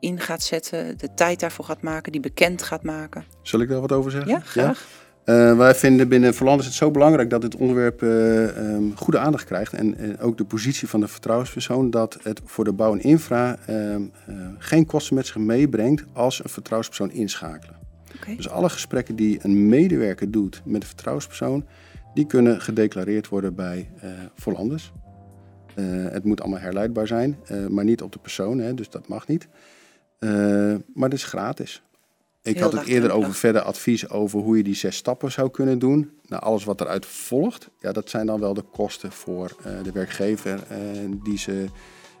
in 0.00 0.20
gaat 0.20 0.42
zetten, 0.42 0.98
de 0.98 1.14
tijd 1.14 1.40
daarvoor 1.40 1.64
gaat 1.64 1.82
maken, 1.82 2.12
die 2.12 2.20
bekend 2.20 2.62
gaat 2.62 2.82
maken? 2.82 3.24
zal 3.42 3.60
ik 3.60 3.68
daar 3.68 3.80
wat 3.80 3.92
over 3.92 4.10
zeggen? 4.10 4.30
Ja, 4.30 4.40
graag. 4.40 5.03
Eh, 5.24 5.56
wij 5.56 5.74
vinden 5.74 6.08
binnen 6.08 6.34
Verlanders 6.34 6.68
het 6.68 6.76
zo 6.76 6.90
belangrijk 6.90 7.30
dat 7.30 7.40
dit 7.40 7.56
onderwerp 7.56 8.02
eh, 8.02 8.56
ehm, 8.56 8.82
goede 8.94 9.18
aandacht 9.18 9.44
krijgt. 9.44 9.72
En 9.72 9.96
eh, 9.98 10.26
ook 10.26 10.38
de 10.38 10.44
positie 10.44 10.88
van 10.88 11.00
de 11.00 11.08
vertrouwenspersoon, 11.08 11.90
dat 11.90 12.18
het 12.22 12.40
voor 12.44 12.64
de 12.64 12.72
bouw 12.72 12.92
en 12.92 13.02
infra 13.02 13.56
ehm, 13.66 14.02
eh, 14.26 14.34
geen 14.58 14.86
kosten 14.86 15.14
met 15.14 15.26
zich 15.26 15.36
meebrengt 15.36 16.04
als 16.12 16.44
een 16.44 16.50
vertrouwenspersoon 16.50 17.10
inschakelen. 17.10 17.76
Dus 18.36 18.48
alle 18.48 18.68
gesprekken 18.68 19.16
die 19.16 19.38
een 19.42 19.68
medewerker 19.68 20.30
doet 20.30 20.62
met 20.64 20.80
de 20.80 20.86
vertrouwenspersoon, 20.86 21.64
die 22.14 22.26
kunnen 22.26 22.60
gedeclareerd 22.60 23.28
worden 23.28 23.54
bij 23.54 23.90
Vollanders. 24.34 24.92
Eh, 25.74 25.84
het 25.88 26.24
moet 26.24 26.40
allemaal 26.40 26.60
herleidbaar 26.60 27.06
zijn, 27.06 27.36
maar 27.68 27.84
niet 27.84 28.02
op 28.02 28.12
de 28.12 28.18
persoon, 28.18 28.58
hè, 28.58 28.74
dus 28.74 28.90
dat 28.90 29.08
mag 29.08 29.26
niet. 29.26 29.48
Maar 30.94 31.08
het 31.08 31.12
is 31.12 31.24
gratis. 31.24 31.82
Ik 32.44 32.54
Heel 32.54 32.62
had 32.62 32.72
het 32.72 32.86
eerder 32.86 33.10
over 33.10 33.34
verder 33.34 33.62
advies 33.62 34.08
over 34.10 34.40
hoe 34.40 34.56
je 34.56 34.62
die 34.62 34.74
zes 34.74 34.96
stappen 34.96 35.32
zou 35.32 35.50
kunnen 35.50 35.78
doen. 35.78 36.10
Nou, 36.26 36.42
alles 36.42 36.64
wat 36.64 36.80
eruit 36.80 37.06
volgt, 37.06 37.70
ja, 37.78 37.92
dat 37.92 38.10
zijn 38.10 38.26
dan 38.26 38.40
wel 38.40 38.54
de 38.54 38.62
kosten 38.72 39.12
voor 39.12 39.56
eh, 39.64 39.72
de 39.82 39.92
werkgever 39.92 40.62
eh, 40.68 40.78
die 41.22 41.38
ze 41.38 41.66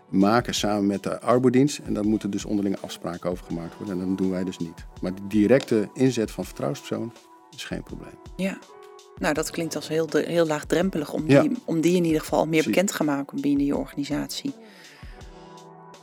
maken 0.08 0.54
samen 0.54 0.86
met 0.86 1.02
de 1.02 1.20
arbodienst. 1.20 1.78
En 1.78 1.94
daar 1.94 2.04
moeten 2.06 2.30
dus 2.30 2.44
onderlinge 2.44 2.78
afspraken 2.80 3.30
over 3.30 3.44
gemaakt 3.44 3.76
worden. 3.78 4.00
En 4.00 4.08
dat 4.08 4.18
doen 4.18 4.30
wij 4.30 4.44
dus 4.44 4.58
niet. 4.58 4.84
Maar 5.00 5.14
de 5.14 5.26
directe 5.28 5.88
inzet 5.94 6.30
van 6.30 6.44
vertrouwenspersoon 6.44 7.12
is 7.56 7.64
geen 7.64 7.82
probleem. 7.82 8.18
Ja. 8.36 8.58
Nou, 9.18 9.34
dat 9.34 9.50
klinkt 9.50 9.76
als 9.76 9.88
heel, 9.88 10.08
heel 10.12 10.46
laagdrempelig 10.46 11.12
om, 11.12 11.24
Ja. 11.28 11.42
die, 11.42 11.56
om 11.64 11.80
die 11.80 11.96
in 11.96 12.04
ieder 12.04 12.20
geval 12.20 12.46
meer 12.46 12.64
bekend 12.64 12.96
te 12.96 13.04
maken 13.04 13.40
binnen 13.40 13.66
je 13.66 13.76
organisatie. 13.76 14.54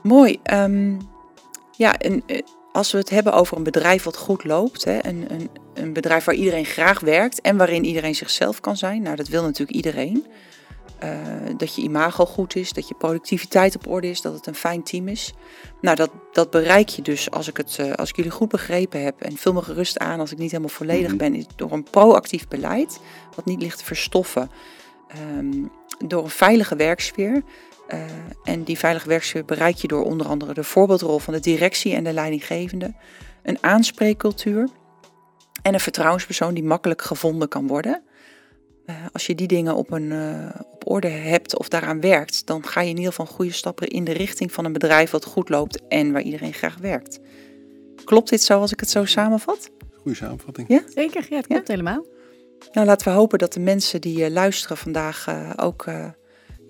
Mooi. 0.03 0.39
ehm, 0.43 0.97
ja, 1.77 1.97
en 1.97 2.23
eh, 2.25 2.41
als 2.71 2.91
we 2.91 2.97
het 2.97 3.10
hebben 3.10 3.34
over 3.34 3.57
een 3.57 3.63
bedrijf 3.63 4.03
wat 4.03 4.17
goed 4.17 4.43
loopt, 4.43 4.84
hè, 4.84 5.05
een, 5.05 5.25
een, 5.27 5.49
een 5.73 5.93
bedrijf 5.93 6.25
waar 6.25 6.36
iedereen 6.36 6.65
graag 6.65 6.99
werkt 6.99 7.41
en 7.41 7.57
waarin 7.57 7.86
iedereen 7.86 8.15
zichzelf 8.15 8.60
kan 8.60 8.77
zijn, 8.77 9.01
nou 9.01 9.15
dat 9.15 9.27
wil 9.27 9.43
natuurlijk 9.43 9.71
iedereen. 9.77 10.25
Eh, 10.99 11.10
dat 11.57 11.75
je 11.75 11.81
imago 11.81 12.25
goed 12.25 12.55
is, 12.55 12.73
dat 12.73 12.88
je 12.88 12.95
productiviteit 12.95 13.75
op 13.75 13.88
orde 13.88 14.10
is, 14.10 14.21
dat 14.21 14.34
het 14.34 14.47
een 14.47 14.55
fijn 14.55 14.84
team 14.84 15.07
is. 15.07 15.34
Nou, 15.81 15.95
dat, 15.95 16.10
dat 16.31 16.49
bereik 16.49 16.89
je 16.89 17.01
dus, 17.01 17.31
als 17.31 17.47
ik, 17.47 17.57
het, 17.57 17.77
eh, 17.79 17.91
als 17.93 18.10
ik 18.10 18.15
jullie 18.15 18.31
goed 18.31 18.49
begrepen 18.49 19.03
heb, 19.03 19.21
en 19.21 19.38
vul 19.38 19.53
me 19.53 19.62
gerust 19.62 19.97
aan 19.97 20.19
als 20.19 20.31
ik 20.31 20.38
niet 20.38 20.51
helemaal 20.51 20.73
volledig 20.73 21.07
Mhm. 21.07 21.17
ben, 21.17 21.45
door 21.55 21.71
een 21.71 21.84
proactief 21.84 22.47
beleid, 22.47 22.99
wat 23.36 23.45
niet 23.45 23.62
ligt 23.62 23.77
te 23.77 23.86
verstoffen, 23.86 24.51
ehm, 25.07 25.65
door 26.07 26.23
een 26.23 26.29
veilige 26.29 26.75
werksfeer. 26.75 27.43
Eh, 27.91 27.99
en 28.43 28.63
die 28.63 28.77
veilige 28.77 29.08
werksfeer 29.08 29.45
bereik 29.45 29.75
je 29.75 29.88
door 29.88 30.06
onder 30.06 30.27
andere 30.27 30.54
de 30.54 30.63
voorbeeldrol 30.63 31.19
van 31.19 31.34
de 31.34 31.39
directie 31.39 31.93
en 31.93 32.04
de 32.04 32.13
leidinggevende, 32.13 32.93
een 33.43 33.58
aanspreekcultuur 33.62 34.69
en 35.62 35.73
een 35.73 35.80
vertrouwenspersoon 35.80 36.54
die 36.54 36.63
makkelijk 36.63 37.01
gevonden 37.01 37.47
kan 37.47 37.67
worden. 37.67 38.04
Eh, 38.86 38.95
als 39.12 39.25
je 39.25 39.36
die 39.36 39.47
dingen 39.47 39.75
op, 39.75 39.91
een, 39.91 40.12
eh, 40.12 40.62
op 40.71 40.89
orde 40.89 41.08
hebt 41.08 41.58
of 41.58 41.69
daaraan 41.69 42.01
werkt, 42.01 42.47
dan 42.47 42.67
ga 42.67 42.82
je 42.82 42.89
in 42.89 42.97
ieder 42.97 43.13
geval 43.13 43.34
goede 43.34 43.51
stappen 43.51 43.88
in 43.88 44.04
de 44.04 44.12
richting 44.12 44.51
van 44.51 44.65
een 44.65 44.73
bedrijf 44.73 45.12
wat 45.12 45.25
goed 45.25 45.49
loopt 45.49 45.88
en 45.88 46.12
waar 46.12 46.21
iedereen 46.21 46.54
graag 46.54 46.77
werkt. 46.77 47.19
Klopt 48.04 48.30
dit 48.30 48.41
zo 48.41 48.60
als 48.60 48.71
ik 48.71 48.80
het 48.80 48.89
zo 48.89 49.06
samenvat? 49.06 49.69
Goede 49.93 50.17
samenvatting. 50.17 50.67
Ja? 50.67 50.82
Zeker, 50.88 51.25
ja, 51.30 51.36
het 51.36 51.47
klopt 51.47 51.67
helemaal. 51.67 52.06
Nou, 52.71 52.88
laten 52.88 53.08
we 53.08 53.13
hopen 53.13 53.39
dat 53.39 53.54
de 53.54 53.60
mensen 53.60 54.01
die 54.01 54.32
luisteren 54.32 54.77
vandaag 54.77 55.27
ook 55.60 55.86
eh, 55.86 56.10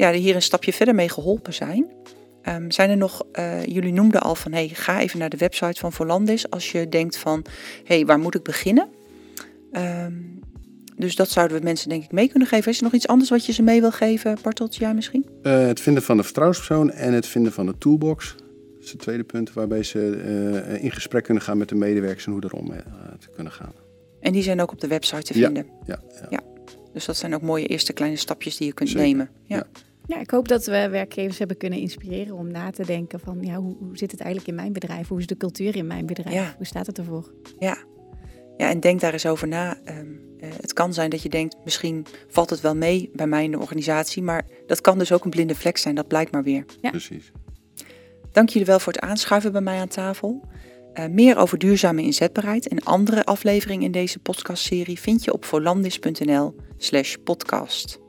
ja, 0.01 0.11
hier 0.11 0.35
een 0.35 0.41
stapje 0.41 0.73
verder 0.73 0.95
mee 0.95 1.09
geholpen 1.09 1.53
zijn. 1.53 1.85
Ehm, 2.41 2.69
zijn 2.69 2.89
er 2.89 2.97
nog, 2.97 3.23
eh, 3.31 3.65
jullie 3.65 3.93
noemden 3.93 4.21
al 4.21 4.35
van, 4.35 4.51
hey, 4.51 4.67
ga 4.73 4.99
even 4.99 5.19
naar 5.19 5.29
de 5.29 5.37
website 5.37 5.79
van 5.79 5.91
Volandis 5.93 6.49
als 6.49 6.71
je 6.71 6.89
denkt 6.89 7.17
van, 7.17 7.45
hey, 7.83 8.05
waar 8.05 8.19
moet 8.19 8.35
ik 8.35 8.43
beginnen? 8.43 8.89
Ehm, 9.71 10.13
dus 10.97 11.15
dat 11.15 11.29
zouden 11.29 11.57
we 11.57 11.63
mensen 11.63 11.89
denk 11.89 12.03
ik 12.03 12.11
mee 12.11 12.27
kunnen 12.29 12.47
geven. 12.47 12.71
Is 12.71 12.77
er 12.77 12.83
nog 12.83 12.93
iets 12.93 13.07
anders 13.07 13.29
wat 13.29 13.45
je 13.45 13.51
ze 13.51 13.61
mee 13.63 13.81
wil 13.81 13.91
geven, 13.91 14.37
Bartelt, 14.41 14.75
jij 14.75 14.93
misschien? 14.93 15.25
Eh, 15.43 15.65
het 15.67 15.79
vinden 15.79 16.03
van 16.03 16.17
de 16.17 16.23
vertrouwenspersoon 16.23 16.91
en 16.91 17.13
het 17.13 17.25
vinden 17.27 17.51
van 17.51 17.65
de 17.65 17.77
toolbox. 17.77 18.35
Dat 18.75 18.83
is 18.83 18.91
het 18.91 18.99
tweede 18.99 19.23
punt 19.23 19.53
waarbij 19.53 19.83
ze 19.83 20.15
eh, 20.69 20.83
in 20.83 20.91
gesprek 20.91 21.23
kunnen 21.23 21.43
gaan 21.43 21.57
met 21.57 21.69
de 21.69 21.75
medewerkers 21.75 22.25
en 22.25 22.31
hoe 22.31 22.43
erom 22.43 22.71
eh, 22.71 22.77
te 23.19 23.29
kunnen 23.35 23.51
gaan. 23.53 23.73
En 24.19 24.31
die 24.33 24.43
zijn 24.43 24.61
ook 24.61 24.71
op 24.71 24.79
de 24.81 24.87
website 24.87 25.21
te 25.23 25.39
Ja. 25.39 25.45
vinden. 25.45 25.65
Ja, 25.85 25.99
ja. 26.29 26.39
Dus 26.93 27.05
dat 27.05 27.17
zijn 27.17 27.35
ook 27.35 27.41
mooie 27.41 27.65
eerste 27.67 27.93
kleine 27.93 28.17
stapjes 28.17 28.57
die 28.57 28.67
je 28.67 28.73
kunt 28.73 28.89
Zeker. 28.89 29.05
nemen. 29.07 29.29
Ja. 29.45 29.55
Ja. 29.55 29.63
Ja, 30.11 30.19
ik 30.19 30.31
hoop 30.31 30.47
dat 30.47 30.65
we 30.65 30.89
werkgevers 30.89 31.37
hebben 31.37 31.57
kunnen 31.57 31.79
inspireren 31.79 32.35
om 32.35 32.51
na 32.51 32.71
te 32.71 32.85
denken 32.85 33.19
van 33.19 33.37
ja, 33.41 33.55
hoe, 33.55 33.75
hoe 33.77 33.97
zit 33.97 34.11
het 34.11 34.19
eigenlijk 34.19 34.49
in 34.49 34.55
mijn 34.55 34.73
bedrijf? 34.73 35.07
Hoe 35.07 35.19
is 35.19 35.27
de 35.27 35.37
cultuur 35.37 35.75
in 35.75 35.87
mijn 35.87 36.05
bedrijf? 36.05 36.35
Ja. 36.35 36.53
Hoe 36.57 36.65
staat 36.65 36.87
het 36.87 36.97
ervoor? 36.97 37.31
Ja. 37.59 37.77
ja, 38.57 38.69
en 38.69 38.79
denk 38.79 38.99
daar 38.99 39.13
eens 39.13 39.25
over 39.25 39.47
na. 39.47 39.77
Ehm, 39.85 40.07
eh, 40.39 40.49
het 40.61 40.73
kan 40.73 40.93
zijn 40.93 41.09
dat 41.09 41.21
je 41.21 41.29
denkt, 41.29 41.55
misschien 41.63 42.05
valt 42.27 42.49
het 42.49 42.61
wel 42.61 42.75
mee 42.75 43.09
bij 43.13 43.27
mij 43.27 43.43
in 43.43 43.51
de 43.51 43.59
organisatie, 43.59 44.23
maar 44.23 44.45
dat 44.67 44.81
kan 44.81 44.97
dus 44.97 45.11
ook 45.11 45.23
een 45.23 45.29
blinde 45.29 45.55
vlek 45.55 45.77
zijn, 45.77 45.95
dat 45.95 46.07
blijkt 46.07 46.31
maar 46.31 46.43
weer. 46.43 46.65
Ja. 46.81 46.89
Precies. 46.89 47.31
Dank 48.31 48.49
jullie 48.49 48.67
wel 48.67 48.79
voor 48.79 48.93
het 48.93 49.01
aanschuiven 49.01 49.51
bij 49.51 49.61
mij 49.61 49.79
aan 49.79 49.87
tafel. 49.87 50.47
Eh, 50.93 51.05
meer 51.07 51.37
over 51.37 51.57
duurzame 51.57 52.01
inzetbaarheid 52.01 52.67
en 52.67 52.83
andere 52.83 53.25
afleveringen 53.25 53.85
in 53.85 53.91
deze 53.91 54.19
podcastserie 54.19 54.99
vind 54.99 55.23
je 55.23 55.33
op 55.33 55.45
volandis.nl 55.45 56.55
slash 56.77 57.15
podcast. 57.23 58.00